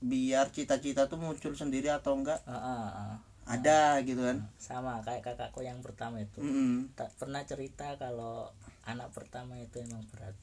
biar 0.00 0.48
cita-cita 0.50 1.06
tuh 1.06 1.20
muncul 1.20 1.52
sendiri 1.54 1.92
atau 1.92 2.16
enggak. 2.16 2.40
Ah, 2.48 2.56
ah, 2.56 2.90
ah. 2.90 3.29
Ada 3.50 3.98
gitu 4.06 4.22
kan? 4.22 4.38
Sama 4.62 5.02
kayak 5.02 5.26
kakakku 5.26 5.66
yang 5.66 5.82
pertama 5.82 6.22
itu. 6.22 6.38
Mm-mm. 6.38 6.94
tak 6.94 7.10
pernah 7.18 7.42
cerita 7.42 7.98
kalau 7.98 8.54
anak 8.86 9.10
pertama 9.10 9.58
itu 9.58 9.82
emang 9.82 10.06
berat. 10.14 10.36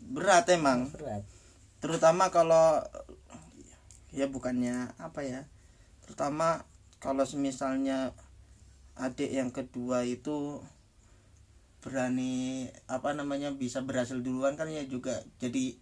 Berat 0.00 0.44
emang? 0.48 0.88
Berat. 0.88 1.22
Terutama 1.84 2.32
kalau 2.32 2.80
ya 4.14 4.30
bukannya 4.30 4.94
apa 5.02 5.26
ya 5.26 5.42
terutama 6.06 6.62
kalau 7.02 7.26
misalnya 7.34 8.14
adik 8.94 9.26
yang 9.34 9.50
kedua 9.50 10.06
itu 10.06 10.62
berani 11.82 12.70
apa 12.86 13.12
namanya 13.12 13.50
bisa 13.52 13.82
berhasil 13.82 14.22
duluan 14.22 14.54
kan 14.54 14.70
ya 14.70 14.86
juga 14.86 15.20
jadi 15.42 15.74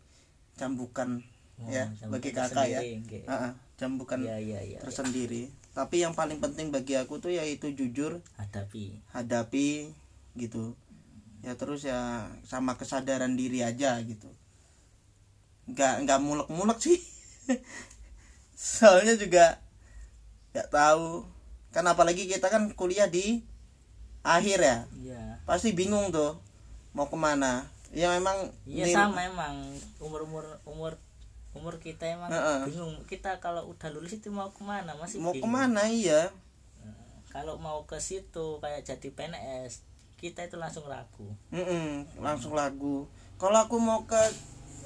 cambukan 0.56 1.22
Oh, 1.62 1.68
ya 1.68 1.84
cambukan 1.94 2.18
bagi 2.18 2.30
kakak 2.32 2.66
ya. 2.66 2.80
Ah, 3.28 3.34
ah, 3.34 3.52
cambukan 3.78 4.18
iya 4.24 4.40
iya 4.40 4.60
iya. 4.64 4.78
tersendiri 4.82 5.52
tapi 5.72 6.04
yang 6.04 6.12
paling 6.12 6.36
penting 6.36 6.68
bagi 6.68 7.00
aku 7.00 7.16
tuh 7.16 7.32
yaitu 7.32 7.72
jujur 7.72 8.20
hadapi. 8.36 9.00
hadapi 9.16 9.88
gitu. 10.36 10.76
Ya 11.40 11.56
terus 11.56 11.82
ya 11.82 12.28
sama 12.44 12.76
kesadaran 12.76 13.34
diri 13.34 13.64
aja 13.64 13.96
gitu. 14.04 14.28
Nggak 15.72 16.04
nggak 16.04 16.20
mulek-mulek 16.20 16.78
sih. 16.78 17.00
Soalnya 18.56 19.16
juga 19.16 19.64
nggak 20.52 20.68
tahu. 20.68 21.24
Kan 21.72 21.88
apalagi 21.88 22.28
kita 22.28 22.52
kan 22.52 22.68
kuliah 22.76 23.08
di 23.08 23.40
akhir 24.20 24.60
ya. 24.60 24.78
Iya. 24.92 25.22
Pasti 25.48 25.72
bingung 25.72 26.12
tuh 26.12 26.36
mau 26.92 27.08
ke 27.08 27.16
mana. 27.16 27.64
Ya 27.96 28.12
memang 28.12 28.52
iya 28.68 28.92
sama 28.92 29.24
emang. 29.24 29.72
Umur 30.04 30.28
umur 30.28 30.44
umur 30.68 30.92
umur 31.52 31.76
kita 31.76 32.08
emang 32.08 32.32
Heeh. 32.32 32.64
bingung 32.66 32.96
kita 33.04 33.36
kalau 33.38 33.68
udah 33.68 33.88
lulus 33.92 34.16
itu 34.16 34.32
mau 34.32 34.48
ke 34.48 34.64
mana 34.64 34.96
masih 34.96 35.20
mau 35.20 35.36
bingung. 35.36 35.44
ke 35.44 35.48
mana 35.52 35.82
iya 35.84 36.32
kalau 37.28 37.56
mau 37.60 37.84
ke 37.84 37.96
situ 37.96 38.56
kayak 38.58 38.84
jadi 38.84 39.08
PNS 39.08 39.84
kita 40.16 40.46
itu 40.46 40.56
langsung 40.56 40.84
ragu 40.86 41.28
Mm-mm, 41.52 42.08
langsung 42.20 42.52
lagu 42.52 43.04
kalau 43.36 43.58
aku 43.60 43.76
mau 43.76 44.04
ke 44.04 44.16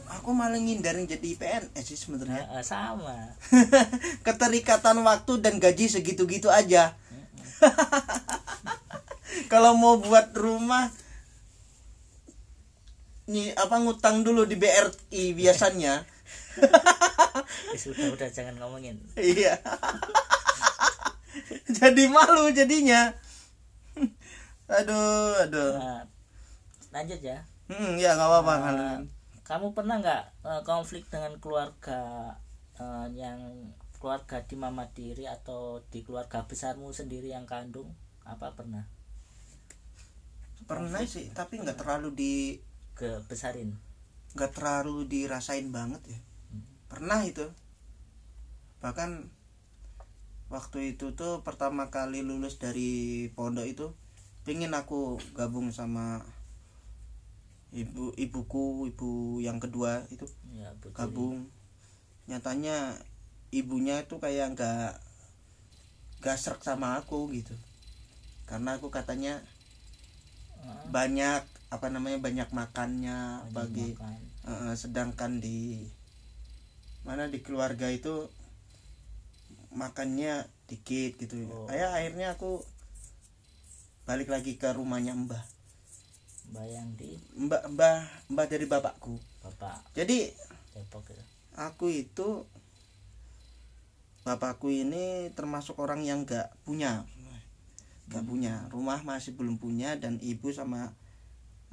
aku 0.06 0.30
malah 0.30 0.58
ngindarin 0.58 1.06
jadi 1.06 1.34
PNS 1.34 1.84
sih 1.84 1.98
sebenarnya 1.98 2.46
Heeh, 2.46 2.62
sama 2.62 3.34
keterikatan 4.26 5.02
waktu 5.02 5.32
dan 5.38 5.58
gaji 5.58 5.90
segitu-gitu 5.90 6.46
aja. 6.46 6.94
Kalau 9.52 9.74
mau 9.74 9.98
buat 9.98 10.30
rumah 10.34 10.90
nih 13.26 13.50
apa 13.58 13.82
ngutang 13.82 14.22
dulu 14.22 14.46
di 14.46 14.54
BRI 14.54 15.34
biasanya. 15.34 16.06
Ya 17.72 17.78
sudah 17.78 18.06
udah 18.10 18.28
jangan 18.30 18.54
ngomongin 18.58 18.98
Iya. 19.14 19.54
Jadi 21.78 22.08
malu 22.08 22.48
jadinya. 22.50 23.12
Aduh, 24.66 25.30
aduh. 25.38 25.78
Nah, 25.78 26.02
lanjut 26.90 27.22
ya 27.22 27.38
Hmm, 27.66 27.98
ya 27.98 28.14
nggak 28.14 28.30
apa-apa 28.30 28.54
kalian. 28.62 29.00
kamu 29.42 29.74
pernah 29.74 29.98
nggak 30.02 30.22
eh, 30.42 30.62
konflik 30.62 31.06
dengan 31.06 31.38
keluarga 31.38 32.34
eh, 32.74 33.06
yang 33.14 33.38
keluarga 33.98 34.42
di 34.42 34.54
mama 34.54 34.86
diri 34.90 35.26
atau 35.26 35.82
di 35.90 36.02
keluarga 36.02 36.46
besarmu 36.46 36.90
sendiri 36.90 37.30
yang 37.30 37.46
kandung 37.46 37.94
apa 38.26 38.54
pernah 38.54 38.86
Pernah 40.66 40.98
sih, 41.06 41.30
tapi 41.30 41.62
nggak 41.62 41.78
terlalu 41.78 42.10
di 42.10 42.34
ke 42.98 43.22
besarin 43.30 43.70
nggak 44.36 44.52
terlalu 44.52 45.08
dirasain 45.08 45.72
banget 45.72 46.04
ya. 46.12 46.20
Pernah 46.92 47.24
itu. 47.24 47.48
Bahkan 48.84 49.32
waktu 50.52 50.94
itu 50.94 51.16
tuh 51.16 51.40
pertama 51.40 51.88
kali 51.88 52.20
lulus 52.20 52.60
dari 52.60 53.26
pondok 53.32 53.66
itu 53.66 53.86
pengen 54.46 54.76
aku 54.76 55.18
gabung 55.34 55.74
sama 55.74 56.22
ibu 57.74 58.14
ibuku 58.14 58.86
ibu 58.92 59.40
yang 59.40 59.56
kedua 59.56 60.04
itu 60.12 60.28
ya 60.52 60.68
gabung. 60.92 61.48
Nyatanya 62.28 63.00
ibunya 63.56 64.04
itu 64.04 64.20
kayak 64.20 64.52
nggak 64.52 65.00
nggak 66.20 66.36
serak 66.36 66.60
sama 66.60 67.00
aku 67.00 67.32
gitu. 67.32 67.56
Karena 68.44 68.76
aku 68.76 68.92
katanya 68.92 69.40
Heeh, 70.60 70.84
banyak 70.92 71.55
apa 71.66 71.90
namanya 71.90 72.22
banyak 72.22 72.48
makannya 72.54 73.42
banyak 73.42 73.54
bagi 73.54 73.88
makan. 73.98 74.20
Eh, 74.46 74.74
sedangkan 74.78 75.32
di 75.42 75.82
mana 77.02 77.26
di 77.26 77.42
keluarga 77.42 77.90
itu 77.90 78.30
makannya 79.74 80.46
dikit 80.66 81.18
gitu. 81.22 81.46
Oh. 81.46 81.70
ya 81.70 81.94
akhirnya 81.94 82.34
aku 82.34 82.62
balik 84.06 84.30
lagi 84.30 84.58
ke 84.58 84.70
rumahnya 84.70 85.14
mbah. 85.14 85.42
Bayang 86.54 86.94
di? 86.94 87.18
Mbah 87.34 87.66
mbah 87.74 88.06
mbah 88.30 88.46
dari 88.46 88.66
bapakku. 88.70 89.18
Bapak. 89.42 89.94
Jadi 89.94 90.30
Depok 90.74 91.10
ya 91.10 91.24
aku 91.56 91.88
itu 91.88 92.44
bapakku 94.22 94.68
ini 94.68 95.32
termasuk 95.32 95.80
orang 95.80 96.04
yang 96.04 96.22
nggak 96.22 96.52
punya. 96.62 97.02
Nggak 98.06 98.24
punya. 98.28 98.54
Rumah 98.70 99.02
masih 99.02 99.34
belum 99.34 99.58
punya 99.58 99.96
dan 99.98 100.20
ibu 100.22 100.52
sama 100.52 100.92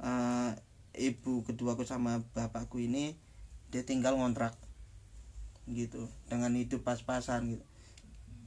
eh, 0.04 0.50
ibu 0.94 1.42
keduaku 1.42 1.82
sama 1.82 2.22
bapakku 2.36 2.78
ini 2.78 3.16
dia 3.72 3.82
tinggal 3.82 4.14
ngontrak. 4.14 4.54
Gitu. 5.66 6.06
Dengan 6.30 6.54
hidup 6.54 6.86
pas-pasan 6.86 7.58
gitu. 7.58 7.64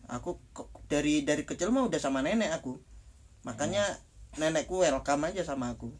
Aku 0.07 0.39
dari 0.87 1.27
dari 1.27 1.43
kecil 1.43 1.73
mah 1.75 1.83
udah 1.83 1.99
sama 1.99 2.23
nenek 2.23 2.55
aku. 2.55 2.79
Makanya 3.43 3.83
nenekku 4.39 4.79
welcome 4.79 5.27
aja 5.27 5.43
sama 5.43 5.75
aku. 5.75 5.91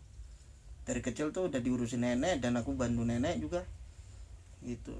Dari 0.87 1.03
kecil 1.03 1.35
tuh 1.35 1.51
udah 1.51 1.59
diurusin 1.59 2.07
nenek 2.07 2.39
dan 2.39 2.55
aku 2.55 2.71
bantu 2.71 3.03
nenek 3.03 3.43
juga. 3.43 3.67
Gitu. 4.63 4.95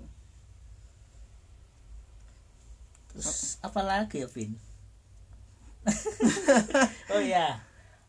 Terus 3.16 3.62
apa 3.64 3.82
lagi 3.86 4.26
ya 4.26 4.28
Vin? 4.28 4.60
Oh 7.16 7.24
ya 7.24 7.64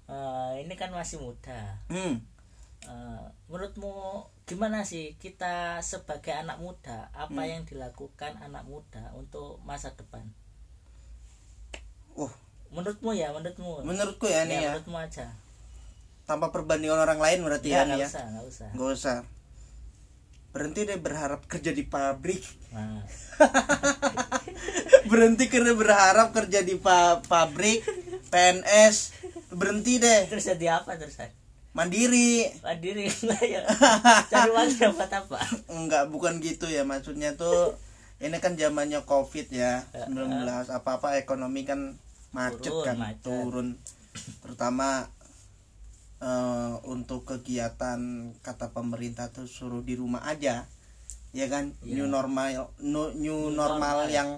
Eh, 0.09 0.65
ini 0.65 0.73
kan 0.73 0.89
masih 0.89 1.21
muda. 1.21 1.79
Hmm 1.93 2.19
Eh, 2.89 3.27
menurutmu 3.53 4.25
gimana 4.49 4.81
sih 4.89 5.21
kita 5.21 5.85
sebagai 5.85 6.33
anak 6.33 6.57
muda 6.57 7.13
apa 7.13 7.45
yang 7.45 7.69
dilakukan 7.69 8.41
anak 8.41 8.65
muda 8.65 9.13
untuk 9.13 9.61
masa 9.69 9.93
depan? 9.93 10.25
Oh 12.17 12.33
menurutmu 12.73 13.13
ya 13.13 13.29
menurutmu. 13.37 13.85
Menurutku 13.85 14.25
ya 14.29 14.49
nih 14.49 14.65
ya 14.65 14.73
menurutmu 14.73 14.97
aja. 14.97 15.29
Tanpa 16.25 16.49
perbandingan 16.49 17.01
orang 17.01 17.21
lain 17.21 17.45
berarti 17.45 17.73
ya 17.73 17.85
ya, 17.85 17.85
nggak 17.85 17.97
nih 17.97 18.01
ya. 18.01 18.09
usah 18.09 18.25
nggak 18.33 18.47
usah. 18.49 18.69
Nggak 18.73 18.91
usah. 18.97 19.19
Berhenti 20.49 20.81
deh 20.89 20.99
berharap 21.01 21.41
kerja 21.45 21.71
di 21.77 21.85
pabrik. 21.85 22.41
Nah, 22.73 23.05
berhenti 25.13 25.45
karena 25.53 25.77
berharap 25.77 26.33
kerja 26.33 26.65
di 26.65 26.81
pa- 26.81 27.21
pabrik 27.21 27.85
PNS 28.33 28.97
berhenti 29.53 30.01
deh. 30.01 30.25
Terus 30.29 30.49
jadi 30.49 30.81
apa 30.81 30.97
terus 30.97 31.21
mandiri. 31.79 32.51
Mandiri. 32.59 33.07
Lah 33.23 33.39
ya 33.55 33.63
cari 34.27 34.51
uang 34.51 34.71
dapat 34.75 35.11
apa? 35.15 35.39
Enggak 35.71 36.11
bukan 36.11 36.43
gitu 36.43 36.67
ya. 36.67 36.83
Maksudnya 36.83 37.39
tuh 37.39 37.79
ini 38.19 38.35
kan 38.43 38.59
zamannya 38.59 39.07
covid 39.07 39.47
ya. 39.49 39.87
19 39.95 40.43
apa 40.69 40.91
apa 40.99 41.09
ekonomi 41.15 41.63
kan 41.63 41.95
macet 42.35 42.69
Turun, 42.69 42.83
kan 42.83 42.97
macet. 42.99 43.23
turun. 43.23 43.69
Terutama 44.43 45.07
eh, 46.19 46.75
untuk 46.85 47.23
kegiatan 47.25 48.01
kata 48.43 48.75
pemerintah 48.75 49.31
tuh 49.31 49.47
suruh 49.47 49.81
di 49.81 49.95
rumah 49.95 50.27
aja. 50.27 50.67
Ya 51.31 51.47
kan? 51.47 51.77
Iya. 51.81 52.03
new 52.03 52.09
normal 52.09 52.75
nu- 52.81 53.15
new, 53.15 53.53
New 53.53 53.55
normal 53.55 54.09
normal. 54.09 54.11
yang 54.11 54.29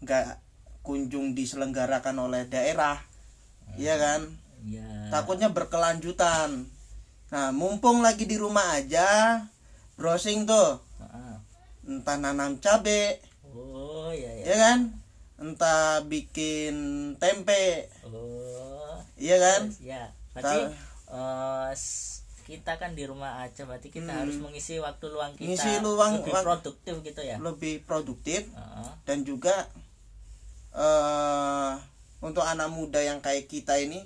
enggak 0.00 0.40
kunjung 0.80 1.36
diselenggarakan 1.36 2.16
oleh 2.16 2.48
daerah. 2.48 2.96
Ya 3.76 4.00
kan? 4.00 4.24
Ya 4.64 4.88
takutnya 5.08 5.52
berkelanjutan 5.52 6.66
nah 7.28 7.50
mumpung 7.50 8.00
lagi 8.00 8.24
di 8.24 8.34
rumah 8.34 8.74
aja 8.74 9.40
browsing 9.94 10.44
tuh. 10.44 10.80
Entah 11.82 12.16
nanam 12.16 12.56
cabe. 12.56 13.20
Oh 13.46 14.08
ya 14.10 14.28
ya 14.34 14.44
ya 14.44 14.56
kan? 14.56 14.78
Entah 15.36 16.00
bikin 16.02 16.74
tempe. 17.16 17.88
Oh. 18.02 18.96
Iya 19.14 19.36
kan? 19.36 19.62
Ya 19.78 20.08
berarti 20.32 20.72
s- 21.72 22.22
kita 22.44 22.76
kan 22.76 22.92
di 22.92 23.04
rumah 23.04 23.42
aja 23.42 23.64
berarti 23.64 23.88
kita 23.88 24.08
harus 24.14 24.36
mengisi 24.36 24.76
waktu 24.78 25.04
luang 25.06 25.32
kita 25.32 25.44
Hmm. 25.44 25.50
Ngisi 25.50 25.72
luang- 25.80 26.20
lebih 26.22 26.32
produktif 26.38 26.94
gitu 27.02 27.20
ya? 27.20 27.36
lebih 27.38 27.84
produktif. 27.84 28.48
Heeh. 28.48 28.88
dan 29.04 29.18
juga 29.22 29.68
eh 30.74 31.72
untuk 32.20 32.42
anak 32.42 32.68
muda 32.68 33.00
yang 33.00 33.18
kayak 33.18 33.46
kita 33.46 33.78
ini 33.78 34.04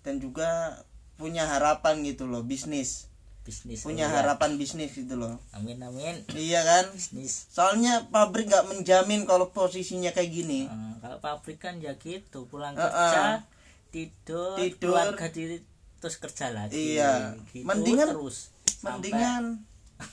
dan 0.00 0.16
juga 0.16 0.80
punya 1.22 1.46
harapan 1.46 2.02
gitu 2.02 2.26
loh 2.26 2.42
bisnis 2.42 3.06
bisnis 3.42 3.82
punya 3.82 4.04
ya. 4.04 4.14
harapan 4.16 4.54
bisnis 4.54 4.90
gitu 4.92 5.14
loh 5.14 5.38
amin 5.52 5.78
amin 5.80 6.14
iya 6.32 6.62
kan 6.62 6.90
bisnis 6.90 7.46
soalnya 7.48 8.06
pabrik 8.08 8.46
nggak 8.46 8.66
menjamin 8.68 9.22
kalau 9.22 9.48
posisinya 9.48 10.10
kayak 10.10 10.30
gini 10.32 10.60
Eh, 10.64 10.94
kalau 11.00 11.18
pabrik 11.18 11.58
kan 11.58 11.78
ya 11.78 11.94
gitu 11.96 12.46
pulang 12.46 12.74
Heeh. 12.74 12.86
kerja 12.86 13.24
tidur, 13.88 14.54
Tidur. 14.54 14.94
keluarga 14.94 15.26
diri 15.28 15.58
terus 15.96 16.16
kerja 16.16 16.50
lagi 16.50 16.96
Iya. 16.96 17.34
gitu 17.46 17.62
Mendingan- 17.64 18.10
terus 18.10 18.50
Sampai- 18.72 19.10
mendingan 19.10 19.44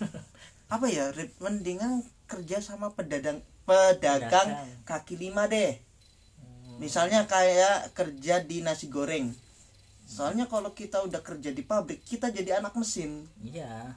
apa 0.69 0.85
ya 0.87 1.09
Rip? 1.09 1.33
mendingan 1.39 2.01
kerja 2.25 2.59
sama 2.59 2.89
pedagang 2.91 3.41
pedagang 3.63 4.29
Pedagang. 4.29 4.49
kaki 4.83 5.17
lima 5.17 5.45
deh 5.45 5.77
Hmm, 6.39 6.77
misalnya 6.79 7.25
kayak 7.25 7.91
kerja 7.91 8.41
di 8.41 8.61
nasi 8.61 8.85
goreng 8.87 9.33
soalnya 10.09 10.45
kalau 10.45 10.73
kita 10.73 10.97
udah 10.99 11.21
kerja 11.21 11.53
di 11.53 11.61
pabrik 11.61 12.01
kita 12.01 12.27
jadi 12.29 12.57
anak 12.57 12.73
mesin. 12.73 13.29
Iya. 13.39 13.93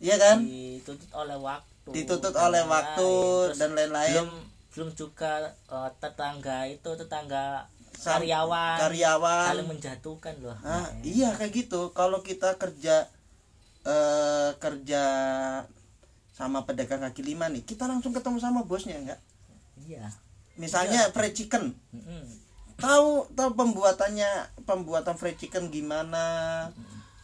Iya 0.00 0.16
kan? 0.16 0.40
Dituntut 0.40 1.12
oleh 1.12 1.36
waktu 1.36 1.90
dituntut 1.92 2.32
oleh 2.32 2.58
lain-lain. 2.58 2.72
waktu 2.72 3.10
dan 3.54 3.70
lain-lain. 3.72 4.12
belum 4.16 4.30
belum 4.72 4.88
juga 4.96 5.32
eh, 5.46 5.90
tetangga 6.00 6.64
itu 6.64 6.90
tetangga 6.96 7.68
Sam- 7.92 8.24
karyawan. 8.24 8.76
karyawan. 8.80 9.46
Saling 9.52 9.68
menjatuhkan 9.68 10.34
loh. 10.40 10.56
Ah, 10.64 10.88
Eh, 11.04 11.12
iya 11.12 11.30
kayak 11.30 11.52
gitu. 11.52 11.92
Kalau 11.92 12.24
kita 12.24 12.56
kerja 12.56 13.06
eh 13.82 14.50
kerja 14.56 15.02
sama 16.32 16.64
pedagang 16.64 17.02
kaki 17.02 17.22
lima 17.22 17.46
nih 17.46 17.60
kita 17.60 17.84
langsung 17.84 18.10
ketemu 18.10 18.40
sama 18.40 18.64
bosnya 18.64 18.96
enggak? 18.96 19.20
Iya. 19.76 20.08
Misalnya 20.56 21.12
fried 21.12 21.36
chicken. 21.36 21.76
Mm-mm. 21.92 22.24
Tahu 22.82 23.30
tahu 23.38 23.50
pembuatannya 23.54 24.50
pembuatan 24.66 25.14
fried 25.14 25.38
chicken 25.38 25.70
gimana? 25.70 26.66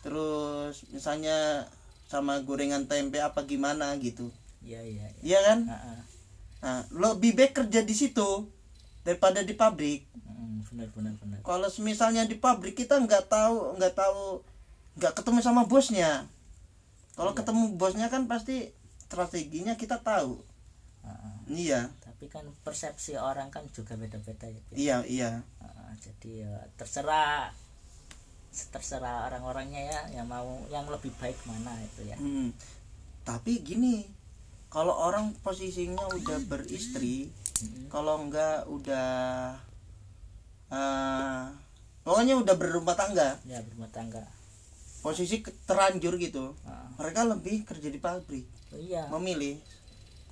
Terus 0.06 0.86
misalnya 0.94 1.66
sama 2.06 2.40
gorengan 2.46 2.86
tempe 2.86 3.18
apa 3.18 3.42
gimana 3.44 3.92
gitu. 3.98 4.30
Iya 4.62 4.80
iya 4.86 5.06
iya. 5.18 5.20
iya 5.20 5.38
kan? 5.44 5.58
Ah, 5.68 5.76
ah. 5.76 6.00
nah 6.58 6.78
lebih 6.94 7.34
baik 7.34 7.52
kerja 7.58 7.82
di 7.82 7.94
situ 7.94 8.48
daripada 9.02 9.42
di 9.42 9.52
pabrik. 9.52 10.06
Benar 10.72 10.88
benar 10.94 11.14
benar. 11.18 11.38
Kalau 11.42 11.68
misalnya 11.82 12.22
di 12.24 12.38
pabrik 12.38 12.78
kita 12.78 12.96
nggak 13.02 13.26
tahu 13.26 13.76
nggak 13.76 13.94
tahu 13.98 14.40
nggak 14.96 15.12
ketemu 15.18 15.38
sama 15.42 15.66
bosnya. 15.66 16.24
Kalau 17.18 17.34
ketemu 17.34 17.74
bosnya 17.74 18.06
kan 18.06 18.30
pasti 18.30 18.70
strateginya 19.04 19.74
kita 19.74 19.98
tahu. 20.00 20.38
Ah, 21.02 21.10
ah. 21.12 21.36
iya 21.50 21.90
tapi 22.18 22.34
kan 22.34 22.42
persepsi 22.66 23.14
orang 23.14 23.46
kan 23.46 23.62
juga 23.70 23.94
beda-beda 23.94 24.50
ya 24.50 24.62
iya 24.74 24.96
iya 25.06 25.30
Ah, 25.62 25.94
jadi 26.02 26.50
ya 26.50 26.54
terserah 26.74 27.54
terserah 28.74 29.30
orang-orangnya 29.30 29.86
ya 29.86 30.00
yang 30.18 30.26
mau 30.26 30.58
yang 30.66 30.82
lebih 30.90 31.14
baik 31.22 31.38
mana 31.46 31.70
itu 31.78 32.10
ya 32.10 32.18
Hmm. 32.18 32.50
Tapi 33.22 33.62
gini, 33.62 34.02
kalau 34.66 34.90
orang 34.98 35.30
posisinya 35.46 36.00
udah 36.10 36.42
beristri, 36.48 37.30
Mm-mm. 37.62 37.86
kalau 37.86 38.18
enggak 38.26 38.66
udah 38.66 39.52
eh 40.74 41.44
pokoknya 42.02 42.34
udah 42.40 42.54
berumah 42.58 42.96
tangga, 42.98 43.38
ya 43.46 43.62
berumah 43.62 43.94
tangga 43.94 44.26
posisi 44.98 45.38
terlanjur 45.68 46.18
gitu. 46.18 46.56
Ah, 46.66 46.90
Mereka 46.98 47.30
lebih 47.30 47.62
kerja 47.62 47.86
di 47.86 48.00
pabrik, 48.02 48.48
oh 48.74 48.80
iya 48.80 49.06
memilih. 49.14 49.60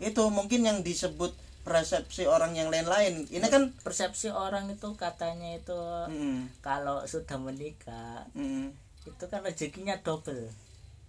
Itu 0.02 0.26
mungkin 0.34 0.66
yang 0.66 0.82
disebut 0.82 1.45
persepsi 1.66 2.30
orang 2.30 2.54
yang 2.54 2.70
lain-lain. 2.70 3.26
Ini 3.26 3.42
kan 3.50 3.74
persepsi 3.82 4.30
orang 4.30 4.70
itu 4.70 4.86
katanya 4.94 5.58
itu 5.58 5.74
Mm, 6.06 6.46
kalau 6.62 7.02
sudah 7.04 7.34
menikah 7.36 8.22
mm. 8.32 8.70
itu 9.02 9.24
kan 9.26 9.42
rezekinya 9.42 9.98
double 9.98 10.46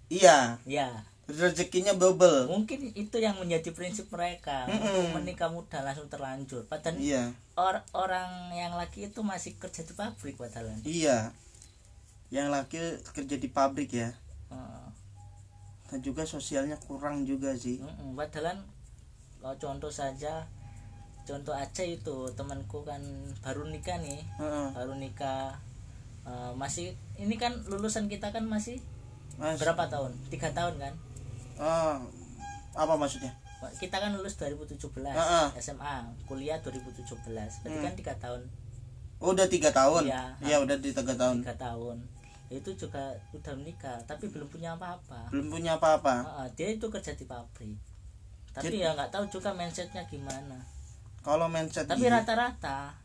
iya, 0.07 0.57
ya 0.65 1.05
rezekinya 1.27 1.91
double. 1.93 2.47
mungkin 2.47 2.89
itu 2.95 3.17
yang 3.19 3.35
menjadi 3.35 3.69
prinsip 3.75 4.07
mereka 4.07 4.63
Mm-mm. 4.65 4.79
untuk 4.79 5.05
menikah 5.13 5.51
muda 5.51 5.83
langsung 5.83 6.07
terlanjur 6.07 6.63
padahal 6.65 6.95
Iya, 6.95 7.35
or- 7.53 7.83
orang 7.91 8.49
yang 8.51 8.73
laki 8.73 9.11
itu 9.11 9.19
masih 9.21 9.57
kerja 9.57 9.83
di 9.83 9.93
pabrik 9.93 10.35
padahal 10.35 10.71
iya. 10.81 11.35
Yang 12.27 12.47
laki 12.49 12.79
kerja 13.13 13.35
di 13.35 13.47
pabrik 13.47 13.91
ya. 13.93 14.11
Heeh. 14.47 14.87
Dan 15.87 15.99
juga 15.99 16.23
sosialnya 16.23 16.75
kurang 16.77 17.23
juga 17.23 17.55
sih. 17.55 17.79
Mm-mm, 17.79 18.15
padahal 18.15 18.59
kalau 19.47 19.55
contoh 19.63 19.87
saja 19.87 20.43
contoh 21.23 21.55
aja 21.55 21.79
itu 21.79 22.27
temanku 22.35 22.83
kan 22.83 22.99
baru 23.39 23.63
nikah 23.63 23.95
nih 24.03 24.19
Heeh. 24.35 24.67
baru 24.75 24.99
nikah 24.99 25.55
Eh, 26.27 26.51
masih 26.59 26.91
ini 27.15 27.39
kan 27.39 27.55
lulusan 27.71 28.11
kita 28.11 28.35
kan 28.35 28.43
masih 28.43 28.83
Mas, 29.39 29.55
berapa 29.55 29.87
tahun 29.87 30.11
tiga 30.27 30.51
tahun 30.51 30.75
kan 30.75 30.91
ah, 31.55 32.03
apa 32.75 32.93
maksudnya? 32.99 33.31
kita 33.79 33.95
kan 33.95 34.11
lulus 34.11 34.35
2017 34.35 34.91
Heeh. 35.07 35.47
SMA 35.55 36.03
kuliah 36.27 36.59
2017 36.59 37.15
berarti 37.63 37.79
kan 37.79 37.95
tiga 37.95 38.13
tahun 38.19 38.43
Oh, 39.23 39.31
udah 39.31 39.47
tiga 39.47 39.71
tahun. 39.71 40.11
Iya. 40.11 40.35
Iya, 40.43 40.57
udah 40.61 40.75
di 40.77 40.91
tiga 40.91 41.15
tahun. 41.15 41.41
tiga 41.41 41.55
tahun 41.55 41.97
itu 42.51 42.75
juga 42.75 43.15
udah 43.31 43.53
menikah 43.55 43.95
tapi 44.03 44.27
belum 44.27 44.51
punya 44.51 44.75
apa-apa 44.75 45.31
Belum 45.31 45.47
punya 45.47 45.79
apa-apa. 45.79 46.27
Heeh, 46.27 46.47
dia 46.53 46.67
itu 46.75 46.91
kerja 46.91 47.15
di 47.15 47.23
pabrik 47.23 47.79
tapi 48.57 48.81
ya 48.81 48.93
nggak 48.97 49.11
tahu 49.13 49.25
juga 49.29 49.53
mindsetnya 49.53 50.03
gimana. 50.09 50.57
Kalau 51.21 51.45
mindset 51.51 51.85
tapi 51.85 52.07
rata-rata 52.07 52.95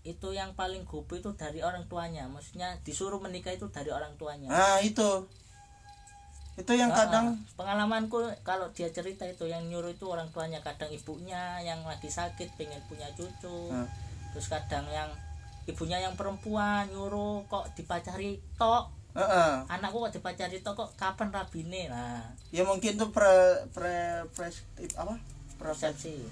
itu 0.00 0.32
yang 0.32 0.56
paling 0.56 0.88
gope 0.88 1.20
itu 1.20 1.32
dari 1.36 1.60
orang 1.60 1.84
tuanya. 1.90 2.24
Maksudnya 2.28 2.78
disuruh 2.86 3.20
menikah 3.20 3.52
itu 3.52 3.68
dari 3.68 3.92
orang 3.92 4.16
tuanya. 4.16 4.48
Nah 4.48 4.78
itu. 4.80 5.28
Itu 6.56 6.76
yang 6.76 6.92
Ah, 6.92 7.08
kadang 7.08 7.40
pengalamanku 7.56 8.20
kalau 8.44 8.68
dia 8.76 8.92
cerita 8.92 9.24
itu 9.24 9.48
yang 9.48 9.64
nyuruh 9.68 9.96
itu 9.96 10.04
orang 10.04 10.28
tuanya 10.28 10.60
kadang 10.60 10.92
ibunya 10.92 11.56
yang 11.64 11.80
lagi 11.88 12.12
sakit 12.12 12.52
pengen 12.60 12.80
punya 12.88 13.08
cucu. 13.16 13.72
Nah. 13.72 13.88
terus 14.30 14.46
kadang 14.46 14.86
yang 14.94 15.10
ibunya 15.66 15.98
yang 15.98 16.14
perempuan 16.14 16.86
nyuruh 16.94 17.42
kok 17.50 17.74
dipacari 17.74 18.38
tok 18.54 18.99
Heeh. 19.10 19.52
anakku 19.66 19.98
kok 20.06 20.14
dipacari 20.14 20.62
tok 20.62 20.74
kok 20.78 20.90
kapan 20.94 21.34
rabine 21.34 21.90
nah 21.90 22.22
ya 22.54 22.62
mungkin 22.62 22.94
tuh 22.94 23.10
pre 23.10 23.66
pre 23.74 24.22
pres 24.30 24.62
apa? 24.94 25.18
Persepsi. 25.60 26.24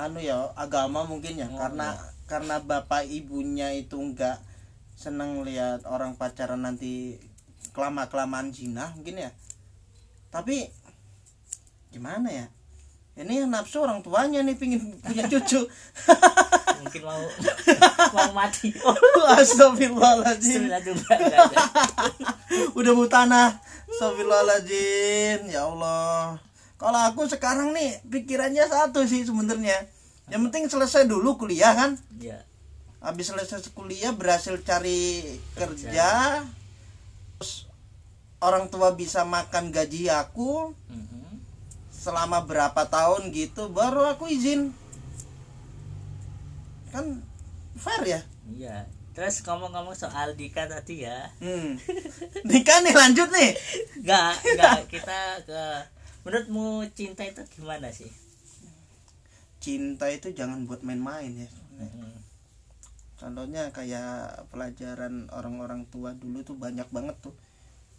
Anu 0.00 0.18
ya 0.18 0.50
agama 0.56 1.04
mungkin 1.04 1.36
ya 1.36 1.46
Oh, 1.52 1.60
karena 1.60 1.94
karena 2.24 2.56
bapak 2.64 3.04
ibunya 3.04 3.74
itu 3.76 4.00
enggak 4.00 4.40
seneng 4.96 5.44
lihat 5.44 5.84
orang 5.84 6.16
pacaran 6.16 6.64
nanti 6.64 7.20
kelama 7.76 8.08
kelamaan 8.08 8.54
zina 8.54 8.94
mungkin 8.96 9.28
ya. 9.28 9.30
Tapi 10.32 10.72
gimana 11.92 12.30
ya 12.32 12.46
ini 13.14 13.42
yang 13.42 13.50
nafsu 13.50 13.82
orang 13.82 14.02
tuanya 14.02 14.42
nih 14.42 14.58
pingin 14.58 14.98
punya 14.98 15.30
cucu. 15.30 15.62
Mungkin 16.82 17.02
mau 17.06 17.22
mau 18.14 18.30
mati. 18.34 18.74
Astagfirullahaladzim. 19.38 20.66
Udah 22.74 22.92
mau 22.92 23.06
tanah 23.06 23.58
Astagfirullahaladzim. 23.90 25.50
Ya 25.50 25.66
Allah. 25.66 26.42
Kalau 26.74 27.00
aku 27.06 27.30
sekarang 27.30 27.70
nih 27.70 28.02
pikirannya 28.10 28.66
satu 28.66 29.06
sih 29.06 29.22
sebenarnya. 29.22 29.86
Yang 30.28 30.40
penting 30.50 30.64
selesai 30.66 31.06
dulu 31.06 31.38
kuliah 31.38 31.72
kan? 31.72 31.94
Ya 32.18 32.42
habis 33.04 33.28
selesai 33.28 33.68
kuliah 33.76 34.16
berhasil 34.16 34.56
cari 34.64 35.20
kerja. 35.52 36.40
terus 37.36 37.68
orang 38.40 38.72
tua 38.72 38.96
bisa 38.96 39.28
makan 39.28 39.68
gaji 39.68 40.08
aku. 40.08 40.72
Mhm. 40.88 41.13
Selama 42.04 42.44
berapa 42.44 42.84
tahun 42.84 43.32
gitu 43.32 43.72
baru 43.72 44.12
aku 44.12 44.28
izin. 44.28 44.76
Kan 46.92 47.24
fair 47.80 48.04
ya? 48.04 48.20
Iya. 48.52 48.84
Terus 49.16 49.40
ngomong-ngomong 49.46 49.96
soal 49.96 50.36
Dika 50.36 50.68
tadi 50.68 51.08
ya. 51.08 51.32
Hmm. 51.40 51.80
nikah 52.44 52.84
nih 52.84 52.92
lanjut 52.92 53.32
nih. 53.32 53.56
Enggak 54.04 54.36
enggak 54.44 54.80
kita 54.92 55.18
ke 55.48 55.62
menurutmu 56.28 56.84
cinta 56.92 57.24
itu 57.24 57.40
gimana 57.56 57.88
sih? 57.88 58.12
Cinta 59.64 60.12
itu 60.12 60.28
jangan 60.36 60.68
buat 60.68 60.84
main-main 60.84 61.32
ya. 61.32 61.48
Mhm. 61.74 62.22
contohnya 63.14 63.72
kayak 63.72 64.46
pelajaran 64.52 65.32
orang-orang 65.32 65.88
tua 65.88 66.12
dulu 66.12 66.44
tuh 66.44 66.58
banyak 66.58 66.84
banget 66.92 67.16
tuh 67.24 67.32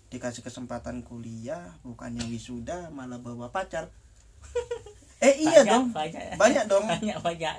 dikasih 0.09 0.45
kesempatan 0.45 1.01
kuliah 1.01 1.75
bukannya 1.81 2.23
wisuda 2.29 2.89
malah 2.91 3.19
bawa 3.19 3.49
pacar. 3.49 3.89
Eh 5.23 5.47
iya 5.47 5.63
Banyak, 5.63 5.71
dong. 5.71 5.85
banyak. 5.95 6.23
Banyak 6.37 6.63
dong. 6.67 6.85
Banyak 6.85 7.17
banyak. 7.23 7.55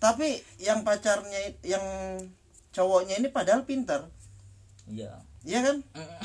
Tapi 0.00 0.40
yang 0.58 0.82
pacarnya 0.82 1.52
yang 1.62 1.84
cowoknya 2.72 3.20
ini 3.20 3.28
padahal 3.28 3.62
pinter. 3.68 4.08
Iya. 4.88 5.20
Iya 5.44 5.58
kan? 5.62 5.76
Mhm. 5.94 6.18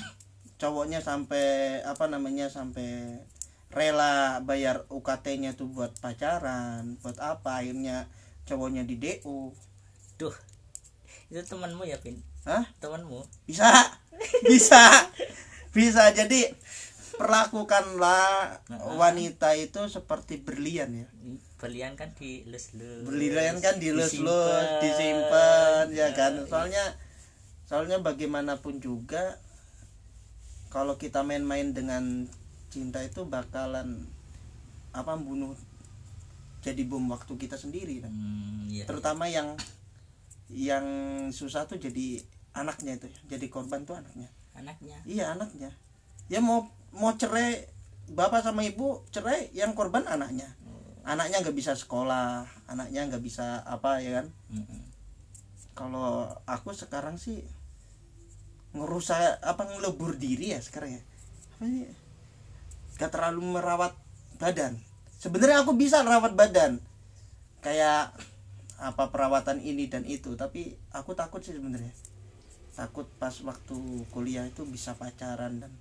cowoknya 0.56 1.04
sampai 1.04 1.78
apa 1.84 2.08
namanya 2.08 2.48
sampai 2.48 3.20
rela 3.68 4.39
bayar 4.39 4.88
UKT-nya 4.88 5.60
tuh 5.60 5.68
buat 5.68 5.92
pacaran 6.00 6.96
buat 7.04 7.20
apa 7.20 7.60
akhirnya 7.60 8.08
cowoknya 8.48 8.88
di 8.88 8.96
DO 8.96 9.52
Duh, 10.16 10.32
itu 11.28 11.44
temanmu 11.44 11.84
ya, 11.84 12.00
Pin? 12.00 12.24
Hah? 12.48 12.63
Temanmu? 12.80 13.28
bisa 13.44 13.68
bisa. 14.50 15.10
Bisa. 15.74 16.10
Jadi 16.14 16.48
perlakukanlah 17.14 18.62
wanita 18.98 19.54
itu 19.58 19.86
seperti 19.88 20.42
berlian 20.42 21.06
ya. 21.06 21.08
Berlian 21.62 21.94
kan 21.96 22.12
di 22.18 22.44
lus 22.44 22.76
lus. 22.76 23.08
berlian 23.08 23.64
kan 23.64 23.80
dilus-lus 23.80 24.68
disimpan. 24.84 25.88
ya 25.96 26.12
kan? 26.12 26.44
soalnya 26.44 26.84
soalnya 27.64 28.04
bagaimanapun 28.04 28.84
juga 28.84 29.40
kalau 30.68 31.00
kita 31.00 31.24
main-main 31.24 31.72
dengan 31.72 32.28
cinta 32.68 33.00
itu 33.06 33.24
bakalan 33.24 34.10
apa 34.92 35.16
bunuh 35.16 35.56
jadi 36.60 36.84
bom 36.84 37.08
waktu 37.08 37.34
kita 37.38 37.56
sendiri 37.56 38.04
kan? 38.04 38.12
Hmm, 38.12 38.68
iya. 38.68 38.84
terutama 38.84 39.32
yang 39.32 39.56
yang 40.52 40.86
susah 41.32 41.70
tuh 41.70 41.80
jadi 41.80 42.20
anaknya 42.54 43.02
itu 43.02 43.08
jadi 43.28 43.46
korban 43.50 43.84
tuh 43.84 43.98
anaknya. 43.98 44.30
Anaknya. 44.54 44.98
iya 45.10 45.34
anaknya. 45.34 45.74
Ya 46.30 46.39
mau 46.39 46.70
mau 46.94 47.13
cerai 47.18 47.66
bapak 48.13 48.46
sama 48.46 48.62
ibu 48.62 49.02
cerai 49.10 49.50
yang 49.58 49.74
korban 49.74 50.06
anaknya. 50.06 50.54
Anaknya 51.04 51.44
nggak 51.44 51.58
bisa 51.58 51.74
sekolah 51.76 52.46
anaknya 52.70 53.10
nggak 53.10 53.24
bisa 53.26 53.66
apa 53.66 54.00
ya 54.00 54.22
kan? 54.22 54.28
Mhm. 54.54 54.94
kalau 55.74 56.30
aku 56.46 56.70
sekarang 56.70 57.18
sih 57.18 57.42
ngerusak 58.78 59.42
apa 59.42 59.66
ngelebur 59.66 60.13
diri 60.22 60.54
ya 60.54 60.62
sekarang 60.62 61.02
ya. 61.02 61.04
Apa 61.58 61.66
sih? 61.66 61.89
Gak 63.02 63.10
terlalu 63.10 63.58
merawat 63.58 63.98
badan. 64.38 64.78
Sebenarnya 65.18 65.66
aku 65.66 65.74
bisa 65.74 66.06
merawat 66.06 66.38
badan. 66.38 66.78
Kayak 67.66 68.13
apa 68.78 69.10
perawatan 69.10 69.66
ini 69.66 69.89
dan 69.89 70.06
itu 70.06 70.38
tapi 70.38 70.78
aku 70.94 71.18
takut 71.18 71.39
sih 71.39 71.58
sebenarnya 71.58 71.94
takut 72.74 73.06
pas 73.18 73.34
waktu 73.46 73.78
kuliah 74.10 74.44
itu 74.44 74.66
bisa 74.66 74.98
pacaran 74.98 75.62
dan 75.62 75.72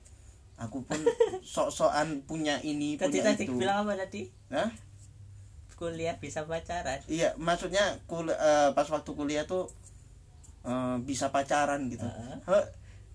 aku 0.61 0.85
pun 0.85 1.01
sok-sokan 1.55 2.23
punya 2.25 2.61
ini 2.61 3.01
Tadi 3.01 3.19
punya 3.19 3.25
tadi 3.33 3.45
itu 3.49 3.53
bilang 3.57 3.89
apa 3.89 3.97
tadi? 3.97 4.29
Hah? 4.53 4.69
Kuliah 5.75 6.15
bisa 6.23 6.47
pacaran. 6.47 7.03
Iya, 7.11 7.35
maksudnya 7.41 7.99
kul 8.07 8.31
eh, 8.31 8.71
pas 8.71 8.87
waktu 8.87 9.11
kuliah 9.13 9.43
tuh 9.43 9.67
eh, 10.63 10.97
bisa 11.03 11.35
pacaran 11.35 11.91
gitu. 11.91 12.07
Eh, 12.07 12.65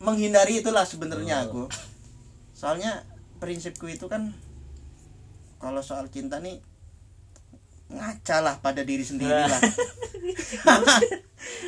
menghindari 0.04 0.60
itulah 0.60 0.84
sebenarnya 0.84 1.48
Oh. 1.48 1.48
aku. 1.48 1.63
Soalnya 2.52 3.08
prinsipku 3.40 3.88
itu 3.88 4.10
kan 4.12 4.34
kalau 5.58 5.80
soal 5.80 6.12
cinta 6.12 6.38
nih 6.38 6.60
ngaca 7.88 8.38
lah 8.43 8.56
pada 8.60 8.84
diri 8.84 9.04
sendiri 9.04 9.32
lah. 9.32 9.62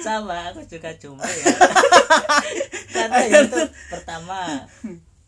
Sama, 0.03 0.51
aku 0.51 0.67
juga 0.67 0.91
cuma 0.99 1.23
ya. 1.23 1.45
Karena 2.95 3.17
itu 3.23 3.59
pertama 3.87 4.67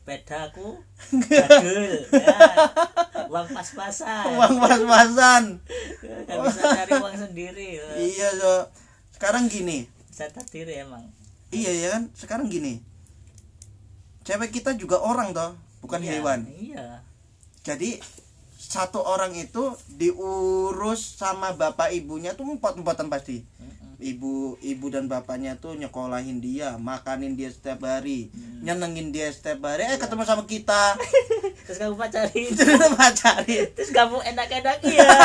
pedaku 0.02 0.82
gadul 1.30 2.04
ya. 2.10 2.36
uang 3.32 3.48
pas-pasan 3.54 4.34
Uang 4.36 4.56
pas-pasan. 4.60 5.44
nggak 6.04 6.38
bisa 6.42 6.62
cari 6.76 6.92
uang 7.00 7.16
sendiri 7.16 7.68
ya. 7.80 7.88
Iya, 7.96 8.28
so. 8.36 8.54
Sekarang 9.16 9.48
gini. 9.48 9.88
sadar 10.12 10.44
diri 10.50 10.82
emang 10.84 11.08
Iya 11.54 11.72
ya 11.72 11.88
kan? 11.96 12.04
Sekarang 12.12 12.52
gini. 12.52 12.84
Cewek 14.28 14.52
kita 14.52 14.76
juga 14.76 15.00
orang 15.00 15.32
toh, 15.32 15.56
bukan 15.80 16.04
Iya, 16.04 16.12
hewan. 16.20 16.40
iya 16.52 17.02
jadi 17.62 18.02
satu 18.62 19.02
orang 19.02 19.34
itu 19.34 19.74
diurus 19.90 21.18
sama 21.18 21.52
bapak 21.52 21.90
ibunya 21.92 22.38
tuh 22.38 22.46
empat-empatan 22.46 23.10
pasti. 23.10 23.42
Mm-mm. 23.42 23.98
ibu 24.02 24.58
ibu 24.62 24.90
dan 24.90 25.06
bapaknya 25.06 25.58
tuh 25.58 25.78
nyekolahin 25.78 26.42
dia 26.42 26.74
makanin 26.78 27.38
dia 27.38 27.54
setiap 27.54 27.86
hari 27.86 28.34
Hmm. 28.34 28.66
nyenengin 28.66 29.14
dia 29.14 29.30
setiap 29.30 29.62
hari 29.62 29.86
Iya. 29.86 29.94
eh 29.94 30.00
ketemu 30.02 30.24
sama 30.26 30.44
kita. 30.46 30.98
Terus 31.70 31.78
kamu 31.78 31.94
pacarin. 31.94 32.50
Itu 32.54 32.64
pacarin. 32.98 33.66
Terus 33.78 33.92
kamu 33.94 34.18
enak-enak 34.26 34.78
iya. 34.90 35.06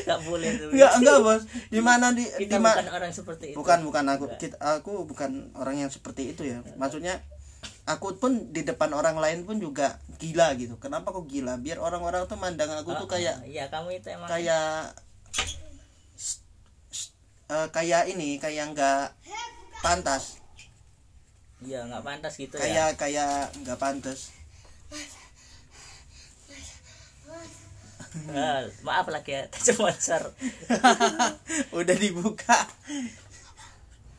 Nggak 0.00 0.20
boleh 0.24 0.48
tuh. 0.56 0.68
Enggak 0.72 0.92
enggak 0.96 1.16
bos. 1.20 1.42
Di 1.68 1.80
mana 1.82 2.06
di 2.16 2.24
kita 2.24 2.56
di 2.56 2.62
bukan 2.64 2.86
orang 2.88 3.12
seperti 3.12 3.44
itu. 3.52 3.56
Bukan 3.60 3.78
bukan 3.84 4.04
aku. 4.08 4.24
Kita, 4.40 4.56
aku 4.58 4.92
bukan 5.04 5.52
orang 5.54 5.76
yang 5.76 5.90
seperti 5.92 6.32
itu 6.32 6.42
ya. 6.46 6.64
Maksudnya 6.80 7.20
aku 7.90 8.14
pun 8.16 8.54
di 8.54 8.62
depan 8.62 8.94
orang 8.94 9.18
lain 9.18 9.42
pun 9.42 9.58
juga 9.58 9.98
gila 10.22 10.54
gitu. 10.54 10.78
Kenapa 10.78 11.10
kok 11.10 11.26
gila? 11.26 11.58
Biar 11.58 11.82
orang-orang 11.82 12.24
tuh 12.30 12.38
mandang 12.38 12.70
aku 12.70 12.94
tuh 12.94 13.06
Oh, 13.06 13.10
kayak 13.10 13.42
iya 13.48 13.66
kamu 13.66 13.98
itu 13.98 14.08
emang 14.14 14.28
kayak 14.30 14.94
eh, 17.50 17.68
kayak 17.74 18.02
ini 18.14 18.38
kayak 18.38 18.76
nggak 18.76 19.04
pantas. 19.82 20.38
Iya 21.60 21.84
nggak 21.90 22.04
pantas 22.06 22.34
gitu 22.38 22.54
ya. 22.56 22.62
Kayak 22.62 22.90
kayak 22.96 23.32
nggak 23.66 23.78
pantas. 23.80 24.30
Eh, 28.30 28.62
maaf 28.86 29.06
lagi 29.10 29.34
ya 29.34 29.42
sponsor 29.54 30.30
udah 31.74 31.96
dibuka. 31.98 32.58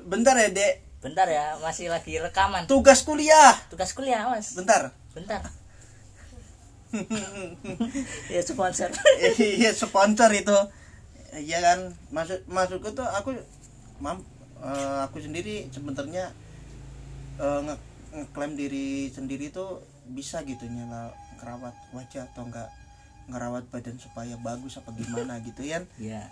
Bentar 0.01 0.36
ya 0.36 0.49
dek 0.51 0.90
bentar 1.02 1.26
ya 1.26 1.58
masih 1.60 1.90
lagi 1.90 2.22
rekaman. 2.22 2.70
Tugas 2.70 3.02
kuliah. 3.02 3.58
Tugas 3.74 3.92
kuliah 3.98 4.30
mas. 4.30 4.54
Bentar. 4.54 4.94
Bentar. 5.18 5.42
Ya 8.28 8.44
sponsor. 8.44 8.92
Iya 9.40 9.72
sponsor 9.72 10.30
itu. 10.36 10.58
Iya 11.32 11.60
kan? 11.64 11.80
Maksud 12.12 12.46
maksudku 12.52 12.92
tuh 12.92 13.08
aku 13.08 13.34
mam 14.04 14.22
eh, 14.62 15.00
aku 15.08 15.24
sendiri 15.24 15.72
sebenarnya 15.72 16.30
eh, 17.40 17.60
nge 17.64 17.76
ngeklaim 18.12 18.54
diri 18.60 19.08
sendiri 19.08 19.50
tuh 19.56 19.80
bisa 20.12 20.44
gitu 20.44 20.68
nyala 20.68 21.16
ngerawat 21.40 21.76
wajah 21.96 22.28
atau 22.28 22.44
enggak 22.44 22.68
ngerawat 23.32 23.64
badan 23.72 23.96
supaya 23.96 24.36
bagus 24.36 24.76
apa 24.76 24.92
gimana 24.92 25.40
gitu 25.40 25.64
ya 25.64 25.80
ya 25.96 26.28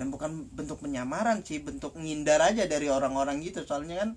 dan 0.00 0.08
bukan 0.08 0.48
bentuk 0.56 0.80
penyamaran 0.80 1.44
sih 1.44 1.60
bentuk 1.60 1.92
ngindar 1.92 2.40
aja 2.40 2.64
dari 2.64 2.88
orang-orang 2.88 3.44
gitu. 3.44 3.68
Soalnya 3.68 4.00
kan 4.00 4.10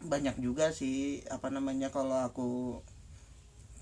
banyak 0.00 0.40
juga 0.40 0.72
sih 0.72 1.20
apa 1.28 1.52
namanya 1.52 1.92
kalau 1.92 2.24
aku 2.24 2.80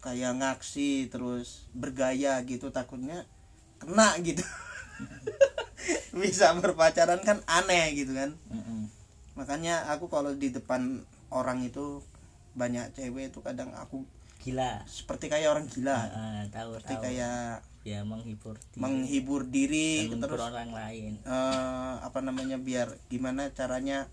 kayak 0.03 0.43
ngaksi 0.43 1.07
terus 1.07 1.71
bergaya 1.71 2.43
gitu 2.43 2.75
takutnya 2.75 3.23
kena 3.79 4.19
gitu. 4.27 4.43
Bisa 6.19 6.51
berpacaran 6.59 7.23
kan 7.23 7.47
aneh 7.47 7.95
gitu 7.95 8.19
kan. 8.19 8.35
Makanya 9.39 9.87
aku 9.95 10.11
kalau 10.11 10.35
di 10.35 10.51
depan 10.51 11.07
orang 11.31 11.63
itu 11.63 12.03
banyak 12.59 12.91
cewek 12.99 13.31
itu 13.31 13.39
kadang 13.39 13.71
aku 13.79 14.03
gila. 14.43 14.83
seperti 14.91 15.31
kayak 15.31 15.55
orang 15.55 15.71
gila. 15.71 15.95
Ah, 15.95 16.43
tahu 16.51 16.75
seperti 16.83 16.95
tahu. 16.99 17.05
kayak 17.07 17.63
ya 17.89 18.01
menghibur 18.03 18.61
diri. 18.61 18.77
Menghibur 18.77 19.43
diri 19.45 19.89
dan 20.05 20.19
menghibur 20.19 20.37
terus 20.37 20.43
orang 20.47 20.71
lain. 20.71 21.13
eh, 21.19 21.95
apa 21.99 22.19
namanya 22.21 22.57
biar 22.57 22.93
gimana 23.07 23.49
caranya 23.51 24.07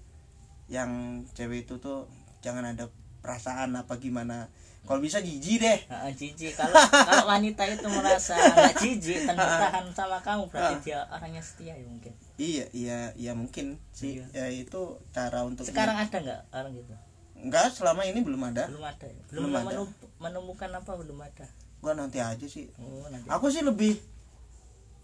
yang 0.66 0.92
cewek 1.32 1.64
itu 1.64 1.78
tuh 1.78 2.08
jangan 2.40 2.66
ada 2.66 2.88
perasaan 3.20 3.76
apa 3.76 3.98
gimana. 3.98 4.48
Kalau 4.86 5.02
bisa 5.02 5.18
jijik 5.18 5.58
deh. 5.60 5.80
Ah, 5.90 6.08
jijik. 6.08 6.54
Kalau 6.54 6.78
kalau 6.78 7.26
wanita 7.28 7.66
itu 7.66 7.88
merasa 7.90 8.38
nggak 8.38 8.78
jijik 8.78 9.18
dan 9.28 9.34
bertahan 9.36 9.86
sama 9.92 10.22
kamu 10.22 10.46
berarti 10.46 10.76
dia 10.84 11.10
orangnya 11.10 11.42
setia 11.42 11.74
ya 11.74 11.86
mungkin. 11.86 12.14
Iya 12.38 12.66
iya 12.72 13.00
iya 13.14 13.32
mungkin 13.34 13.82
sih. 13.92 14.22
Ya 14.30 14.46
itu 14.46 15.02
cara 15.10 15.42
untuk 15.42 15.66
sekarang 15.66 15.98
ada 15.98 16.14
nggak 16.16 16.42
orang 16.54 16.72
gitu? 16.72 16.94
Enggak 17.36 17.74
selama 17.74 18.06
ini 18.06 18.22
belum 18.22 18.42
ada. 18.46 18.70
Belum 18.70 18.86
ada 18.86 19.06
ya? 19.06 19.22
belum, 19.28 19.50
Belum 19.50 19.54
ada. 19.60 19.82
menemukan 20.18 20.70
apa 20.72 20.92
belum 20.96 21.18
ada 21.20 21.46
gua 21.86 21.94
nanti 21.94 22.18
aja 22.18 22.50
sih. 22.50 22.66
Oh 22.82 23.06
nanti 23.14 23.30
aku 23.30 23.54
sih 23.54 23.62
lebih 23.62 23.94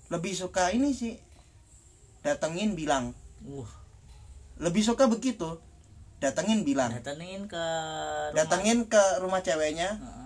lebih 0.09 0.33
suka 0.33 0.73
ini 0.73 0.97
sih. 0.97 1.13
Datengin 2.25 2.73
bilang. 2.73 3.13
Uh 3.45 3.69
lebih 4.57 4.81
suka 4.81 5.05
begitu. 5.05 5.61
Datengin 6.17 6.65
bilang. 6.65 6.89
Datengin 6.89 7.45
ke 7.45 7.61
rumah. 7.61 8.33
Datengin 8.33 8.79
ke 8.89 9.03
rumah 9.21 9.45
ceweknya. 9.45 10.01
Heeh. 10.01 10.19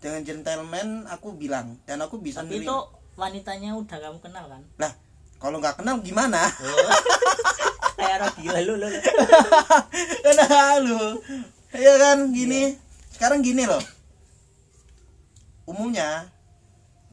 dengan 0.00 0.20
gentleman 0.24 1.04
aku 1.08 1.36
bilang. 1.36 1.80
Dan 1.84 2.04
aku 2.04 2.20
bisa 2.20 2.40
tapi 2.44 2.64
itu 2.64 2.76
wanitanya 3.20 3.76
udah 3.76 3.98
kamu 4.00 4.20
kenal 4.20 4.48
kan? 4.48 4.64
Lah 4.80 4.92
kalau 5.36 5.60
nggak 5.60 5.80
kenal 5.80 6.00
gimana? 6.00 6.40
Oh. 6.40 6.88
kayak 8.00 8.16
orang 8.20 8.34
gila 8.40 8.60
lu 8.64 8.74
lu. 8.80 8.88
Kenapa 10.24 10.76
lu. 10.84 11.00
Ya 11.70 11.94
kan? 12.02 12.34
Gini. 12.34 12.74
Sekarang 13.14 13.46
gini 13.46 13.62
loh 13.62 13.78
umumnya 15.64 16.28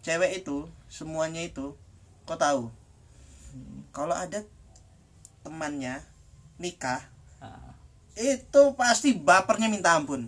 cewek 0.02 0.44
itu 0.44 0.68
semuanya 0.88 1.44
itu 1.44 1.76
kau 2.24 2.38
tahu. 2.38 2.72
Kalau 3.92 4.14
ada 4.14 4.44
temannya 5.42 6.04
nikah 6.58 7.02
Ah. 7.38 7.72
itu 8.18 8.62
pasti 8.74 9.14
bapernya 9.14 9.70
minta 9.70 9.94
ampun. 9.94 10.26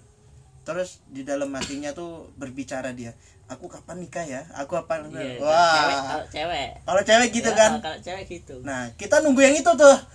Terus 0.64 1.02
di 1.10 1.26
dalam 1.26 1.50
hatinya 1.52 1.90
tuh 1.92 2.30
berbicara 2.38 2.94
dia 2.94 3.14
aku 3.50 3.66
kapan 3.66 3.98
nikah 3.98 4.22
ya? 4.24 4.42
Aku 4.62 4.78
kapan 4.78 5.10
Iya, 5.10 5.42
wah 5.42 5.74
cewek 5.74 5.98
kalau 6.06 6.26
cewek. 6.30 6.68
Kalau 6.86 7.02
cewek 7.02 7.28
gitu 7.34 7.50
Ya, 7.50 7.58
kan? 7.58 7.72
kalau 7.82 7.98
cewek 7.98 8.26
gitu. 8.30 8.56
Nah 8.62 8.94
kita 8.94 9.26
nunggu 9.26 9.42
yang 9.42 9.58
itu 9.58 9.72
tuh. 9.74 9.98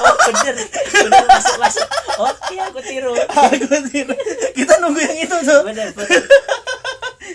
Oh 0.00 0.16
bener. 0.32 0.56
Bener 0.96 1.24
masuk 1.28 1.56
masuk. 1.60 1.84
Oke 2.16 2.56
aku 2.56 2.80
tiru. 2.80 3.12
Aku 3.12 3.76
tiru. 3.92 4.16
kita 4.56 4.80
nunggu 4.80 4.96
yang 4.96 5.18
itu 5.18 5.36
tuh. 5.44 5.60
Bener 5.64 5.92
bener 5.92 6.20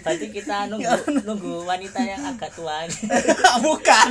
berarti 0.04 0.28
kita 0.34 0.56
nunggu 0.72 1.24
nunggu 1.24 1.54
wanita 1.64 2.00
yang 2.02 2.22
agak 2.36 2.52
tua 2.56 2.84
bukan. 3.68 4.08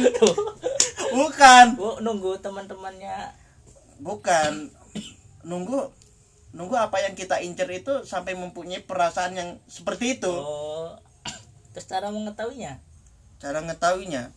Bukan. 1.15 1.65
Bu 1.77 2.01
nunggu 2.01 2.41
teman-temannya. 2.41 3.33
Bukan. 4.01 4.71
Nunggu 5.45 5.91
nunggu 6.55 6.75
apa 6.79 7.03
yang 7.03 7.19
kita 7.19 7.43
incer 7.43 7.67
itu 7.75 8.07
sampai 8.07 8.39
mempunyai 8.39 8.85
perasaan 8.85 9.35
yang 9.35 9.51
seperti 9.67 10.21
itu. 10.21 10.31
Oh. 10.31 10.95
Terus 11.75 11.87
cara 11.91 12.09
mengetahuinya? 12.15 12.79
Cara 13.43 13.61
ngetahuinya 13.61 14.31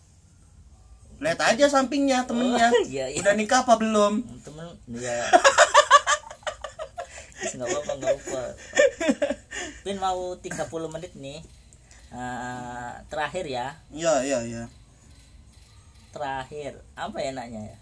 lihat 1.17 1.41
aja 1.41 1.65
sampingnya 1.65 2.29
temennya. 2.29 2.69
Oh, 2.69 2.85
iya, 2.93 3.09
iya. 3.09 3.17
udah 3.25 3.33
nikah 3.33 3.65
apa 3.65 3.73
belum? 3.81 4.21
Temen 4.45 4.67
ya 5.01 5.25
nggak 7.55 7.69
apa-apa 7.71 7.93
nggak 8.01 8.15
apa 8.19 8.41
Pin 9.87 9.97
mau 10.03 10.35
30 10.35 10.67
menit 10.91 11.13
nih. 11.15 11.39
Eh, 12.11 12.91
terakhir 13.07 13.45
ya. 13.47 13.67
Ya 13.91 14.19
ya 14.23 14.43
ya 14.43 14.67
terakhir. 16.11 16.81
Apa 16.97 17.21
ya 17.21 17.29
enaknya 17.31 17.61
ya? 17.61 17.77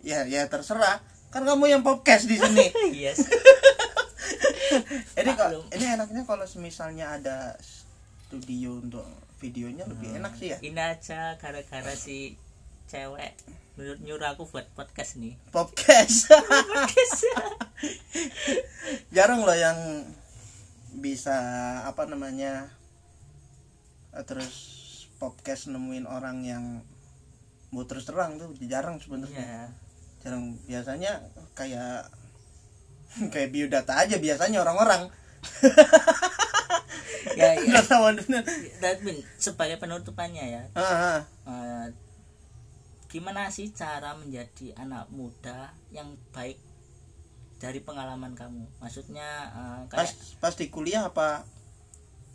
Ya 0.00 0.20
ya 0.24 0.42
terserah. 0.46 1.02
Kan 1.34 1.44
kamu 1.46 1.66
yang 1.68 1.82
podcast 1.82 2.30
di 2.30 2.38
sini. 2.38 2.70
Yes 3.02 3.20
ini 5.18 5.30
kok 5.34 5.50
Maklum. 5.50 5.64
ini 5.74 5.86
enaknya 5.98 6.22
kalau 6.22 6.46
misalnya 6.62 7.18
ada 7.18 7.58
studio 7.58 8.78
untuk 8.78 9.02
videonya 9.42 9.82
lebih 9.90 10.14
enak 10.22 10.32
sih 10.38 10.54
ya. 10.54 10.58
Ini 10.62 10.78
aja 10.78 11.34
gara-gara 11.42 11.94
si 11.98 12.38
cewek 12.86 13.34
nyuruh, 13.78 13.98
nyuruh 14.02 14.28
aku 14.32 14.46
buat 14.48 14.66
podcast 14.74 15.20
nih. 15.20 15.38
Podcast. 15.54 16.30
Podcast. 16.30 17.20
Jarang 19.16 19.46
loh 19.46 19.54
yang 19.54 20.08
bisa 20.90 21.36
apa 21.86 22.10
namanya 22.10 22.66
eh, 24.10 24.24
terus 24.26 24.78
podcast 25.22 25.70
nemuin 25.70 26.10
orang 26.10 26.42
yang 26.42 26.64
mau 27.70 27.86
terus 27.86 28.02
terang 28.08 28.40
tuh 28.40 28.50
jarang 28.66 28.98
sebenarnya. 28.98 29.46
Ya 29.46 29.64
jarang 30.20 30.52
biasanya 30.68 31.24
kayak 31.56 32.12
kayak 33.32 33.50
biodata 33.50 34.04
aja 34.04 34.16
biasanya 34.20 34.62
orang-orang. 34.62 35.08
Ya, 37.36 37.56
ya. 37.56 37.80
sebagai 39.38 39.76
penutupannya 39.80 40.44
ya. 40.44 40.62
Ah, 40.76 40.82
ah. 40.82 41.18
eh, 41.46 41.84
gimana 43.10 43.50
sih 43.50 43.74
cara 43.74 44.14
menjadi 44.14 44.70
anak 44.78 45.10
muda 45.10 45.74
yang 45.90 46.14
baik 46.30 46.62
dari 47.58 47.82
pengalaman 47.82 48.38
kamu? 48.38 48.64
Maksudnya 48.78 49.50
pas 49.90 50.06
kayak 50.06 50.14
pas 50.38 50.54
di 50.54 50.70
kuliah 50.70 51.10
apa? 51.10 51.42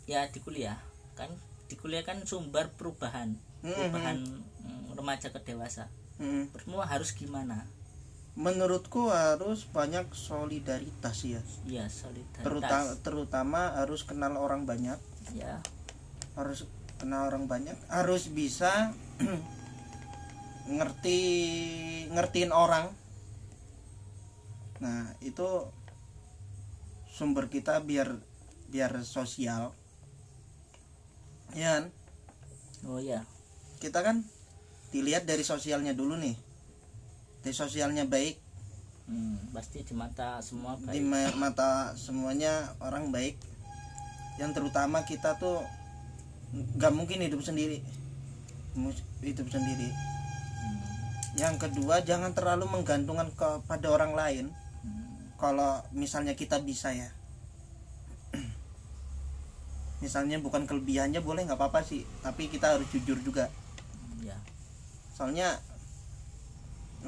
Ya 0.04 0.28
di 0.28 0.38
kuliah. 0.44 0.76
Kan 1.16 1.32
di 1.66 1.74
kuliah 1.80 2.04
kan 2.04 2.20
sumber 2.28 2.70
perubahan. 2.76 3.40
Perubahan 3.64 4.20
mm, 4.20 4.94
remaja 4.94 5.32
ke 5.32 5.40
dewasa. 5.40 5.88
Mm. 6.20 6.52
menurutmu 6.52 6.84
harus 6.84 7.16
gimana? 7.16 7.64
Menurutku 8.36 9.08
harus 9.08 9.64
banyak 9.64 10.12
solidaritas 10.12 11.24
ya. 11.24 11.40
Ya 11.64 11.88
terutama 12.44 12.92
solidaritas 12.92 13.00
terutama 13.00 13.60
harus 13.80 14.04
kenal 14.04 14.36
orang 14.36 14.68
banyak. 14.68 15.00
Ya 15.32 15.64
harus 16.36 16.68
kenal 17.00 17.32
orang 17.32 17.48
banyak. 17.48 17.74
Harus 17.88 18.28
bisa 18.28 18.92
ngerti 20.66 21.18
ngertiin 22.10 22.50
orang. 22.50 22.90
Nah 24.82 25.14
itu 25.22 25.70
sumber 27.06 27.46
kita 27.46 27.80
biar 27.80 28.18
biar 28.68 28.92
sosial. 29.06 29.72
Ya 31.54 31.80
kan? 31.80 31.84
oh 32.84 33.00
ya 33.00 33.24
kita 33.80 34.04
kan 34.04 34.22
dilihat 34.92 35.24
dari 35.24 35.46
sosialnya 35.46 35.94
dulu 35.94 36.18
nih. 36.18 36.36
Dari 37.46 37.54
sosialnya 37.54 38.04
baik. 38.04 38.42
Hmm, 39.06 39.38
pasti 39.54 39.86
di 39.86 39.94
mata 39.94 40.42
semua 40.42 40.74
di 40.74 40.98
baik 40.98 41.02
ma- 41.06 41.38
mata 41.38 41.94
semuanya 41.94 42.74
orang 42.82 43.14
baik. 43.14 43.38
Yang 44.42 44.60
terutama 44.60 45.06
kita 45.06 45.38
tuh 45.38 45.62
nggak 46.52 46.92
mungkin 46.92 47.22
hidup 47.22 47.40
sendiri. 47.40 47.80
Hidup 49.22 49.48
sendiri 49.48 50.15
yang 51.36 51.60
kedua 51.60 52.00
jangan 52.00 52.32
terlalu 52.32 52.68
menggantungkan 52.68 53.28
kepada 53.36 53.86
orang 53.92 54.12
lain. 54.16 54.46
Hmm, 54.80 55.36
kalau 55.36 55.84
misalnya 55.92 56.32
kita 56.32 56.60
bisa 56.64 56.92
ya. 56.92 57.12
Misalnya 60.04 60.36
bukan 60.40 60.68
kelebihannya 60.68 61.24
boleh 61.24 61.48
nggak 61.48 61.56
apa-apa 61.56 61.80
sih. 61.80 62.04
Tapi 62.20 62.52
kita 62.52 62.76
harus 62.76 62.88
jujur 62.92 63.16
juga. 63.24 63.48
Ya 64.20 64.36
soalnya 65.16 65.56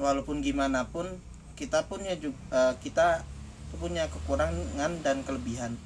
walaupun 0.01 0.41
gimana 0.41 0.89
pun 0.89 1.05
kita 1.53 1.85
punya 1.85 2.17
juga 2.17 2.73
kita 2.81 3.21
tuh 3.69 3.77
punya 3.77 4.09
kekurangan 4.09 5.05
dan 5.05 5.21
kelebihan. 5.21 5.77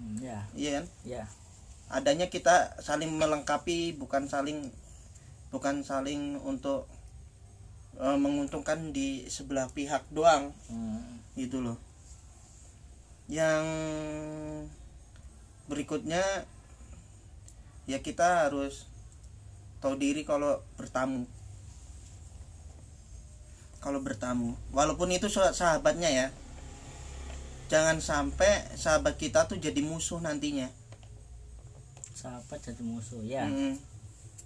Hmm, 0.00 0.16
ya. 0.24 0.40
Iya 0.56 0.70
kan? 0.80 0.84
Ya. 1.04 1.24
Adanya 1.92 2.32
kita 2.32 2.80
saling 2.80 3.12
melengkapi 3.12 3.92
bukan 3.92 4.24
saling 4.24 4.72
bukan 5.50 5.82
saling 5.82 6.38
untuk 6.42 6.86
eh, 7.98 8.18
menguntungkan 8.18 8.94
di 8.94 9.26
sebelah 9.26 9.70
pihak 9.70 10.06
doang. 10.14 10.54
Hmm, 10.70 11.20
gitu 11.34 11.62
loh. 11.62 11.78
Yang 13.30 13.66
berikutnya 15.70 16.22
ya 17.86 17.98
kita 18.02 18.46
harus 18.46 18.86
tahu 19.82 19.98
diri 19.98 20.22
kalau 20.22 20.62
bertamu. 20.78 21.26
Kalau 23.80 23.98
bertamu. 24.04 24.54
Walaupun 24.70 25.10
itu 25.14 25.26
sah- 25.26 25.54
sahabatnya 25.56 26.10
ya. 26.10 26.26
Jangan 27.70 28.02
sampai 28.02 28.66
sahabat 28.74 29.14
kita 29.14 29.46
tuh 29.46 29.56
jadi 29.56 29.78
musuh 29.80 30.18
nantinya. 30.18 30.68
Sahabat 32.12 32.60
jadi 32.60 32.82
musuh 32.82 33.22
ya. 33.22 33.46
Mm. 33.46 33.89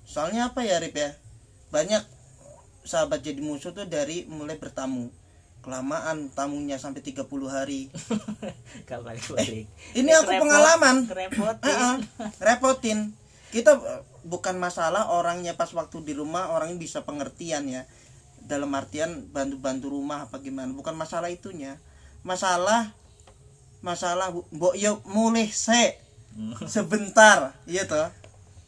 Soalnya 0.04 0.52
apa 0.52 0.62
ya 0.62 0.78
Rip 0.78 0.94
ya? 0.94 1.16
Banyak 1.72 2.04
sahabat 2.84 3.24
jadi 3.24 3.40
musuh 3.40 3.72
tuh 3.72 3.88
dari 3.88 4.28
mulai 4.28 4.60
bertamu. 4.60 5.08
Kelamaan 5.64 6.28
tamunya 6.36 6.76
sampai 6.76 7.00
30 7.00 7.24
hari. 7.48 7.88
Gak 8.88 9.00
balik 9.00 9.24
balik 9.32 9.64
ini 9.96 10.12
aku 10.12 10.36
pengalaman. 10.36 11.08
kerepotin 11.08 11.64
Heeh, 11.64 11.94
repotin. 12.36 12.98
Kita 13.48 13.72
eh, 13.80 14.02
bukan 14.28 14.60
masalah 14.60 15.08
orangnya 15.16 15.56
pas 15.56 15.72
waktu 15.72 16.04
di 16.04 16.12
rumah 16.12 16.52
orangnya 16.52 16.76
bisa 16.76 17.00
pengertian 17.08 17.64
ya. 17.64 17.88
Dalam 18.44 18.68
artian 18.76 19.24
bantu-bantu 19.32 19.88
rumah 19.88 20.28
apa 20.28 20.36
gimana. 20.44 20.68
Bukan 20.76 20.92
masalah 20.92 21.32
itunya. 21.32 21.80
Masalah 22.20 22.92
masalah 23.80 24.32
mbok 24.52 24.76
yo 24.76 25.00
mulih 25.08 25.48
se 25.48 25.96
sebentar. 26.76 27.56
Iya 27.64 27.88
toh 27.88 28.23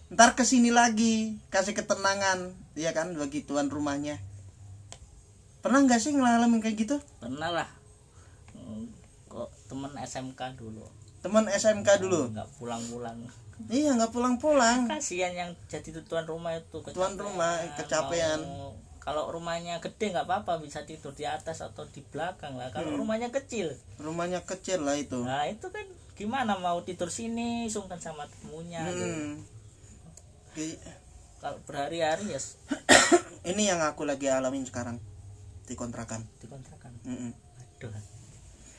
ntar 0.07 0.39
ke 0.39 0.47
sini 0.47 0.71
lagi 0.71 1.35
kasih 1.51 1.75
ketenangan. 1.75 2.55
Iya 2.79 2.95
kan 2.95 3.13
bagi 3.13 3.43
tuan 3.43 3.67
rumahnya. 3.67 4.21
Pernah 5.61 5.83
nggak 5.83 5.99
sih 5.99 6.15
ngalamin 6.15 6.63
kayak 6.63 6.77
gitu? 6.79 6.97
Pernah 7.19 7.51
lah. 7.51 7.69
Hmm, 8.55 8.87
kok 9.27 9.51
temen 9.67 9.91
SMK 9.99 10.55
dulu. 10.55 10.87
Teman 11.27 11.51
SMK 11.51 11.99
dulu? 11.99 12.31
Nggak 12.31 12.49
pulang-pulang. 12.57 13.19
Iya 13.67 13.97
nggak 13.99 14.13
pulang-pulang. 14.15 14.87
Kasihan 14.87 15.33
yang 15.35 15.51
jadi 15.67 15.91
tuan 16.05 16.23
rumah 16.23 16.55
itu 16.55 16.79
Tuan 16.93 17.19
rumah, 17.19 17.59
kecapean. 17.75 18.45
Mau- 18.47 18.77
kalau 19.01 19.31
rumahnya 19.31 19.79
gede 19.79 20.11
nggak 20.11 20.27
apa-apa 20.27 20.59
bisa 20.59 20.83
tidur 20.83 21.15
di 21.15 21.23
atas 21.23 21.63
atau 21.63 21.87
di 21.87 22.03
belakang 22.05 22.59
lah. 22.59 22.75
Kalau 22.75 22.91
Hmm. 22.91 23.01
rumahnya 23.03 23.31
kecil. 23.31 23.71
Rumahnya 23.99 24.43
kecil 24.43 24.83
lah 24.83 24.99
itu. 24.99 25.23
Nah 25.23 25.47
itu 25.47 25.67
kan 25.71 25.87
gimana 26.15 26.59
mau 26.59 26.83
tidur 26.83 27.07
sini 27.07 27.67
sungkan 27.67 27.99
sama 27.99 28.27
temunya 28.27 28.83
gitu. 28.87 29.07
Hmm. 29.07 29.35
Ki- 30.57 30.81
kalau 31.37 31.61
berhari-hari 31.63 32.33
ya 32.33 32.41
ini 33.51 33.69
yang 33.69 33.79
aku 33.79 34.03
lagi 34.03 34.27
alamin 34.27 34.65
sekarang 34.65 34.97
di 35.69 35.77
kontrakan 35.77 36.25
dikontrakan? 36.41 36.97
Mm-mm. 37.05 37.31
aduh. 37.77 37.93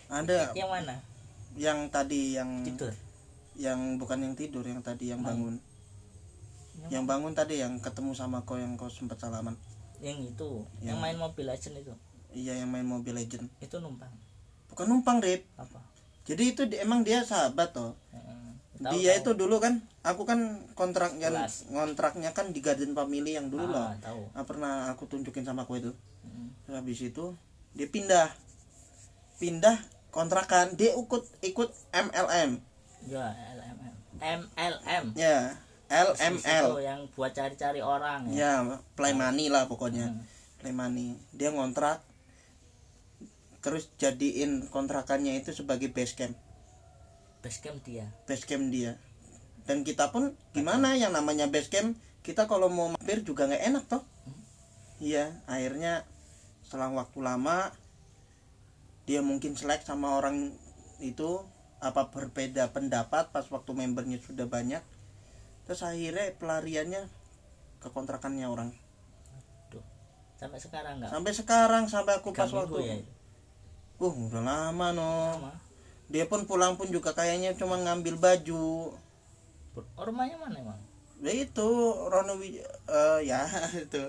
Ada. 0.09 0.51
Yang 0.51 0.69
mana? 0.73 0.95
Yang 1.53 1.79
tadi 1.93 2.21
yang 2.33 2.65
tidur? 2.65 2.91
Yang 3.53 3.79
bukan 3.97 4.17
yang 4.19 4.33
tidur 4.33 4.65
yang 4.65 4.81
tadi 4.81 5.13
yang 5.13 5.21
bangun. 5.21 5.61
yang 6.89 7.05
bangun 7.05 7.33
tadi 7.33 7.57
yang 7.57 7.77
ketemu 7.77 8.13
sama 8.13 8.41
kau 8.41 8.57
yang 8.57 8.73
kau 8.73 8.87
sempat 8.87 9.17
salaman. 9.17 9.53
Yang 9.97 10.33
itu? 10.33 10.49
Yang- 10.79 10.87
yang 10.87 10.97
main 10.97 11.17
mobil 11.17 11.45
legend 11.45 11.77
itu? 11.77 11.93
Iya 12.27 12.53
yang 12.59 12.69
main 12.69 12.85
Mobile 12.85 13.17
Legend 13.17 13.47
itu 13.57 13.75
numpang? 13.79 14.11
Bukan 14.69 14.85
numpang 14.85 15.17
Rip. 15.17 15.47
Apa? 15.55 15.79
Jadi 16.21 16.43
itu 16.53 16.61
di- 16.67 16.77
emang 16.77 17.01
dia 17.01 17.23
sahabat 17.23 17.71
toh. 17.71 17.95
Tahu, 18.77 18.93
dia 18.93 19.17
tahu. 19.17 19.21
itu 19.25 19.31
dulu 19.41 19.57
kan 19.57 19.81
aku 20.05 20.23
kan 20.29 20.69
kontraknya 20.77 21.33
Jelas. 21.33 21.65
kontraknya 21.73 22.29
kan 22.31 22.53
di 22.53 22.61
Garden 22.61 22.93
Family 22.93 23.33
yang 23.33 23.49
dulu 23.49 23.73
ah, 23.73 23.73
lah 23.73 23.89
tahu. 23.97 24.21
Ah, 24.37 24.45
pernah 24.45 24.93
aku 24.93 25.09
tunjukin 25.09 25.41
sama 25.41 25.65
aku 25.65 25.81
itu. 25.81 25.91
Mm. 26.21 26.47
Terus 26.65 26.75
habis 26.77 26.99
itu 27.01 27.25
dia 27.73 27.89
pindah. 27.89 28.29
Pindah 29.37 29.77
kontrakan 30.17 30.73
dia 30.73 30.97
ikut 30.97 31.29
ikut 31.45 31.69
MLM 31.93 32.57
ya 33.05 33.37
LMM 33.53 33.95
MLM 34.17 35.03
ya 35.13 35.53
LML 35.87 36.65
itu 36.73 36.83
yang 36.83 36.99
buat 37.15 37.31
cari-cari 37.31 37.79
orang 37.79 38.27
ya? 38.33 38.65
Ya 38.65 38.81
play 38.97 39.15
money 39.15 39.47
lah 39.47 39.71
pokoknya. 39.71 40.11
Hmm. 40.11 40.23
play 40.59 40.75
money. 40.75 41.15
Dia 41.31 41.55
ngontrak 41.55 42.03
terus 43.63 43.87
jadiin 43.95 44.67
kontrakannya 44.67 45.39
itu 45.39 45.55
sebagai 45.55 45.87
base 45.93 46.17
camp 46.17 46.35
base 47.41 47.59
camp 47.61 47.79
dia. 47.85 48.05
Base 48.25 48.45
camp 48.45 48.69
dia. 48.69 48.97
Dan 49.67 49.83
kita 49.83 50.09
pun 50.15 50.31
gimana 50.55 50.95
yang 50.95 51.11
namanya 51.11 51.51
base 51.51 51.67
camp 51.67 51.99
kita 52.23 52.43
kalau 52.47 52.67
mau 52.67 52.91
mampir 52.91 53.23
juga 53.23 53.47
nggak 53.47 53.63
enak 53.71 53.83
toh. 53.87 54.03
Iya 54.99 55.31
akhirnya 55.47 56.03
selang 56.65 56.97
waktu 56.99 57.23
lama 57.23 57.71
dia 59.07 59.23
mungkin 59.23 59.55
selek 59.55 59.87
sama 59.87 60.19
orang 60.19 60.51
itu 60.99 61.39
apa 61.79 62.09
berbeda 62.09 62.73
pendapat 62.73 63.31
pas 63.31 63.45
waktu 63.47 63.71
membernya 63.71 64.19
sudah 64.19 64.49
banyak. 64.49 64.83
Terus 65.63 65.83
akhirnya 65.83 66.35
pelariannya 66.35 67.07
ke 67.79 67.87
kontrakannya 67.93 68.47
orang. 68.49 68.75
Duh. 69.71 69.83
sampai 70.35 70.59
sekarang 70.59 70.99
nggak? 70.99 71.11
Sampai 71.11 71.31
sekarang 71.31 71.83
sampai 71.87 72.13
aku 72.19 72.35
Tiga 72.35 72.43
pas 72.43 72.51
waktu 72.51 72.79
ya? 72.83 72.95
Uh 73.97 74.13
udah 74.29 74.43
lama 74.43 74.87
no 74.93 75.11
Lama. 75.39 75.66
Dia 76.07 76.25
pun 76.27 76.47
pulang 76.47 76.79
pun 76.79 76.87
juga 76.87 77.11
kayaknya 77.11 77.55
cuma 77.55 77.79
ngambil 77.79 78.15
baju. 78.19 78.95
Oh, 79.77 80.03
rumahnya 80.03 80.41
mana 80.41 80.57
emang 80.57 80.81
ya 81.21 81.33
itu 81.33 81.69
Rono 82.09 82.37
Wij 82.37 82.61
eh, 82.61 83.19
ya 83.25 83.41
itu 83.85 84.03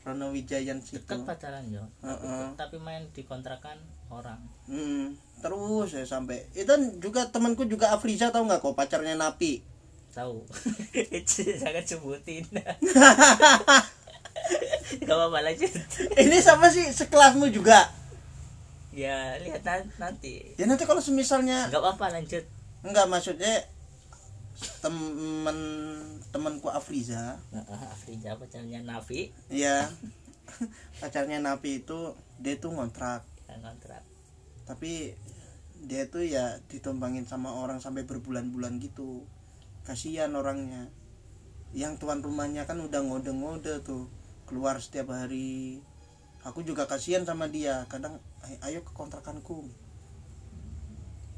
Rono 0.00 0.32
Wijayan 0.32 0.80
situ. 0.80 1.04
Dekat 1.04 1.28
pacaran 1.28 1.68
yo. 1.68 1.84
Heeh. 2.00 2.56
tapi 2.56 2.80
main 2.80 3.04
di 3.12 3.20
kontrakan 3.20 3.76
orang. 4.08 4.40
Hmm, 4.64 5.12
terus 5.44 5.92
ya 5.92 6.08
sampai 6.08 6.48
itu 6.56 6.64
kan 6.64 6.80
juga 7.04 7.28
temanku 7.28 7.68
juga 7.68 7.92
Afriza 7.92 8.32
tahu 8.32 8.48
nggak 8.48 8.64
kok 8.64 8.72
pacarnya 8.72 9.12
Napi? 9.12 9.60
Tahu. 10.16 10.48
Jangan 11.60 11.84
sebutin. 11.84 12.48
Gak 14.90 15.14
apa-apa 15.14 15.38
lanjut. 15.46 15.70
Ini 16.18 16.38
sama 16.42 16.66
sih 16.72 16.82
sekelasmu 16.90 17.52
juga 17.54 17.99
ya 18.90 19.38
lihat 19.42 19.62
nan- 19.62 19.92
nanti. 19.98 20.54
Ya 20.58 20.66
nanti 20.66 20.84
kalau 20.84 21.02
semisalnya 21.02 21.70
nggak 21.70 21.82
apa-apa 21.82 22.20
lanjut. 22.20 22.44
Enggak 22.82 23.06
maksudnya 23.06 23.66
temen 24.84 25.58
temanku 26.30 26.68
Afriza. 26.68 27.38
Afrija 27.90 28.36
pacarnya 28.36 28.82
Nafi. 28.82 29.30
Ya 29.48 29.88
pacarnya 31.00 31.38
Napi 31.40 31.86
itu 31.86 32.14
dia 32.42 32.58
tuh 32.58 32.74
ngontrak. 32.74 33.26
Yang 33.46 33.62
kontrak 33.66 34.02
tapi 34.70 35.18
dia 35.82 36.06
tuh 36.06 36.22
ya 36.22 36.62
ditumpangin 36.70 37.26
sama 37.26 37.50
orang 37.58 37.82
sampai 37.82 38.06
berbulan-bulan 38.06 38.78
gitu. 38.78 39.26
Kasihan 39.82 40.30
orangnya. 40.38 40.86
Yang 41.74 42.06
tuan 42.06 42.22
rumahnya 42.22 42.70
kan 42.70 42.78
udah 42.78 43.02
ngode-ngode 43.02 43.82
tuh. 43.82 44.06
Keluar 44.46 44.78
setiap 44.78 45.10
hari 45.10 45.82
aku 46.46 46.60
juga 46.64 46.84
kasihan 46.88 47.24
sama 47.26 47.46
dia. 47.48 47.84
Kadang 47.92 48.18
"Ay- 48.44 48.60
ayo 48.72 48.80
ke 48.86 48.92
kontrakanku. 48.96 49.68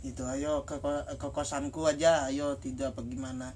Itu 0.03 0.23
ayo 0.27 0.67
ke, 0.69 0.77
ke 1.19 1.29
kosanku 1.31 1.87
aja. 1.87 2.27
Ayo 2.27 2.59
tidak 2.59 2.95
apa 2.97 3.03
gimana. 3.07 3.55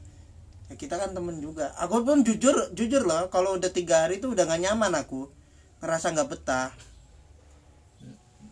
Ya 0.71 0.75
kita 0.79 0.99
kan 0.99 1.15
temen 1.15 1.39
juga. 1.43 1.75
Aku 1.79 2.03
pun 2.03 2.23
jujur 2.27 2.55
jujur 2.75 3.03
loh 3.07 3.31
kalau 3.31 3.59
udah 3.59 3.71
tiga 3.71 4.07
hari 4.07 4.19
itu 4.23 4.31
udah 4.31 4.45
gak 4.47 4.63
nyaman 4.63 4.93
aku. 4.99 5.31
Ngerasa 5.83 6.15
nggak 6.15 6.29
betah. 6.31 6.71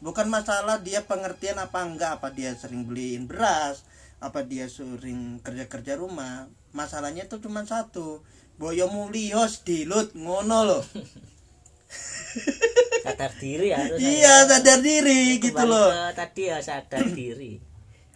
Bukan 0.04 0.28
masalah 0.28 0.84
dia 0.84 1.00
pengertian 1.08 1.56
apa 1.56 1.80
enggak 1.80 2.20
apa 2.20 2.28
dia 2.28 2.52
sering 2.52 2.84
beliin 2.84 3.24
beras 3.24 3.88
apa 4.20 4.44
dia 4.44 4.68
sering 4.68 5.40
kerja 5.40 5.64
kerja 5.66 5.94
rumah. 5.96 6.46
Masalahnya 6.76 7.24
tuh 7.30 7.40
cuma 7.40 7.64
satu 7.64 8.20
boyo 8.54 8.86
mulios 8.86 9.66
dilut 9.66 10.14
ngono 10.14 10.58
loh 10.62 10.82
sadar 13.04 13.32
diri 13.36 13.68
harus 13.68 14.00
iya 14.00 14.48
sadar 14.48 14.80
diri 14.80 15.36
gitu 15.36 15.60
loh. 15.60 15.92
tadi 16.16 16.48
ya 16.48 16.56
sadar 16.64 17.04
diri. 17.18 17.60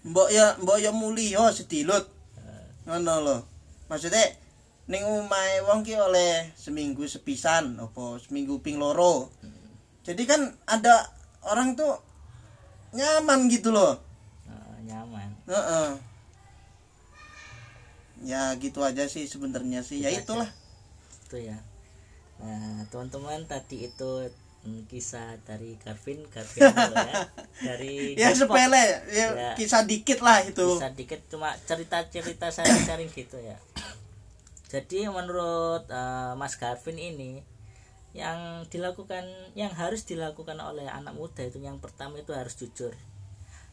Mbok 0.09 0.29
ya 0.33 0.57
mbok 0.57 0.79
ya 0.81 0.91
mulios 0.97 1.61
dilut. 1.69 2.09
Ngono 2.89 3.15
loh 3.21 3.41
maksudnya 3.93 4.25
ning 4.89 5.05
omahe 5.05 5.61
wong 5.69 5.85
ki 5.85 5.93
oleh 6.01 6.49
seminggu 6.57 7.05
sepisan 7.05 7.77
apa 7.77 8.17
seminggu 8.17 8.65
ping 8.65 8.81
loro. 8.81 9.29
Jadi 10.01 10.25
kan 10.25 10.41
ada 10.65 11.05
orang 11.45 11.77
tuh 11.77 12.01
nyaman 12.97 13.53
gitu 13.53 13.69
loh. 13.69 14.01
Nah, 14.49 14.81
nyaman. 14.81 15.29
Heeh. 15.45 15.89
Ya 18.25 18.51
gitu 18.57 18.81
aja 18.83 19.05
sih 19.07 19.29
sebenarnya 19.29 19.85
sih. 19.85 20.01
Ya 20.01 20.09
Gitu 20.09 20.17
aja. 20.17 20.25
itulah. 20.25 20.51
itu 21.29 21.37
ya. 21.53 21.59
Nah 22.41 22.89
teman-teman 22.89 23.45
tadi 23.45 23.85
itu 23.85 24.11
kisah 24.87 25.41
dari 25.43 25.79
Garvin 25.81 26.21
Garvin 26.29 26.69
ya. 26.75 27.25
Dari 27.63 28.13
ya 28.15 28.29
sepele 28.33 28.85
ya, 29.09 29.27
Ya. 29.33 29.51
kisah 29.57 29.85
dikit 29.85 30.21
lah 30.21 30.45
itu. 30.45 30.77
Bisa 30.77 30.93
dikit 30.93 31.21
cuma 31.27 31.55
cerita-cerita 31.65 32.53
sharing-sharing 32.53 33.09
gitu 33.11 33.39
ya. 33.39 33.57
Jadi 34.69 35.09
menurut 35.09 35.89
eh, 35.89 36.33
Mas 36.37 36.61
Garvin 36.61 37.01
ini 37.01 37.41
yang 38.13 38.65
dilakukan 38.69 39.25
yang 39.53 39.71
harus 39.73 40.05
dilakukan 40.05 40.57
oleh 40.59 40.89
anak 40.89 41.13
muda 41.15 41.45
itu 41.45 41.61
yang 41.61 41.81
pertama 41.81 42.19
itu 42.21 42.33
harus 42.37 42.57
jujur. 42.57 42.93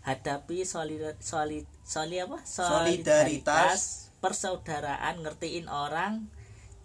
Hadapi 0.05 0.63
solid 0.63 1.17
solid 1.17 1.65
soli 1.83 2.21
apa? 2.21 2.38
Solidaritas. 2.45 4.11
persaudaraan 4.15 5.21
ngertiin 5.21 5.69
orang 5.69 6.25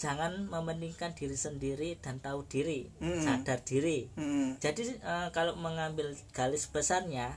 jangan 0.00 0.48
mementingkan 0.48 1.12
diri 1.12 1.36
sendiri 1.36 2.00
dan 2.00 2.24
tahu 2.24 2.48
diri 2.48 2.88
Mm-mm. 3.04 3.20
sadar 3.20 3.60
diri. 3.60 4.08
Mm, 4.16 4.56
jadi 4.56 4.96
eh, 4.96 5.28
kalau 5.36 5.60
mengambil 5.60 6.16
garis 6.32 6.64
besarnya 6.66 7.36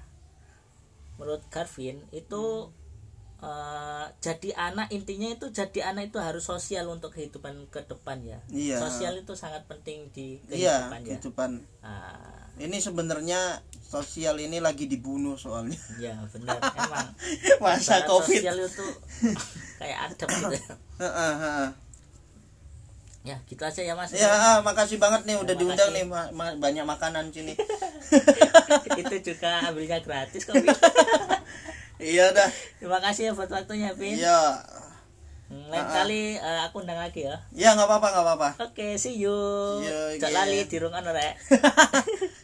menurut 1.19 1.43
Garvin 1.51 1.99
itu 2.15 2.71
eh, 3.43 4.05
jadi 4.23 4.49
anak 4.55 4.95
intinya 4.95 5.27
itu 5.27 5.51
jadi 5.51 5.91
anak 5.91 6.15
itu 6.15 6.23
harus 6.23 6.47
sosial 6.47 6.87
untuk 6.87 7.11
kehidupan 7.11 7.67
ke 7.67 7.83
depan 7.83 8.23
ya. 8.23 8.39
Iya. 8.47 8.79
sosial 8.79 9.19
itu 9.19 9.35
sangat 9.35 9.67
penting 9.67 10.07
di 10.15 10.39
iya 10.47 10.87
kehidupan 10.87 10.99
ya. 11.03 11.07
kehidupan. 11.19 11.51
Ah, 11.83 12.47
ini 12.63 12.79
sebenarnya 12.79 13.59
sosial 13.83 14.39
ini 14.39 14.63
lagi 14.63 14.87
dibunuh 14.87 15.35
soalnya. 15.35 15.77
Ya 15.99 16.15
benar. 16.31 16.63
Emang 16.79 17.11
masa 17.63 18.07
covid. 18.07 18.39
sosial 18.39 18.55
itu 18.55 18.87
kayak 19.75 20.15
adem 20.15 20.29
gitu. 20.55 20.73
ya 23.23 23.39
gitu 23.47 23.63
aja 23.63 23.79
ya 23.79 23.95
mas. 23.95 24.11
Ya 24.11 24.27
ah, 24.27 24.59
makasih 24.59 24.99
banget 24.99 25.23
nih 25.23 25.39
udah 25.39 25.55
Ya, 25.55 25.59
diundang 25.63 25.89
nih 25.95 26.03
ma- 26.03 26.31
ma- 26.35 26.57
banyak 26.59 26.83
makanan 26.83 27.31
sini. 27.31 27.55
Itu 29.01 29.15
juga 29.33 29.63
ambilnya 29.63 30.03
gratis 30.03 30.43
kok 30.43 30.59
iya 32.03 32.35
dah. 32.35 32.51
Terima 32.83 32.99
kasih 32.99 33.31
ya 33.31 33.31
buat 33.31 33.47
waktunya 33.47 33.95
Bin 33.95 34.19
iya. 34.19 34.59
Hmm, 35.47 35.71
lain 35.71 35.85
ah. 35.87 35.91
kali 36.03 36.35
eh, 36.35 36.61
aku 36.67 36.83
undang 36.83 36.99
lagi 36.99 37.23
ya. 37.23 37.39
Ya 37.55 37.71
nggak 37.79 37.87
apa-apa 37.87 38.07
nggak 38.11 38.25
apa-apa. 38.27 38.49
Oke, 38.59 38.99
see 38.99 39.15
you. 39.15 39.31
Yo, 39.79 39.99
Cok 40.19 40.27
yeah. 40.27 40.43
lali 40.43 40.59
di 40.67 40.77
rung 40.83 40.91
rek. 40.91 41.39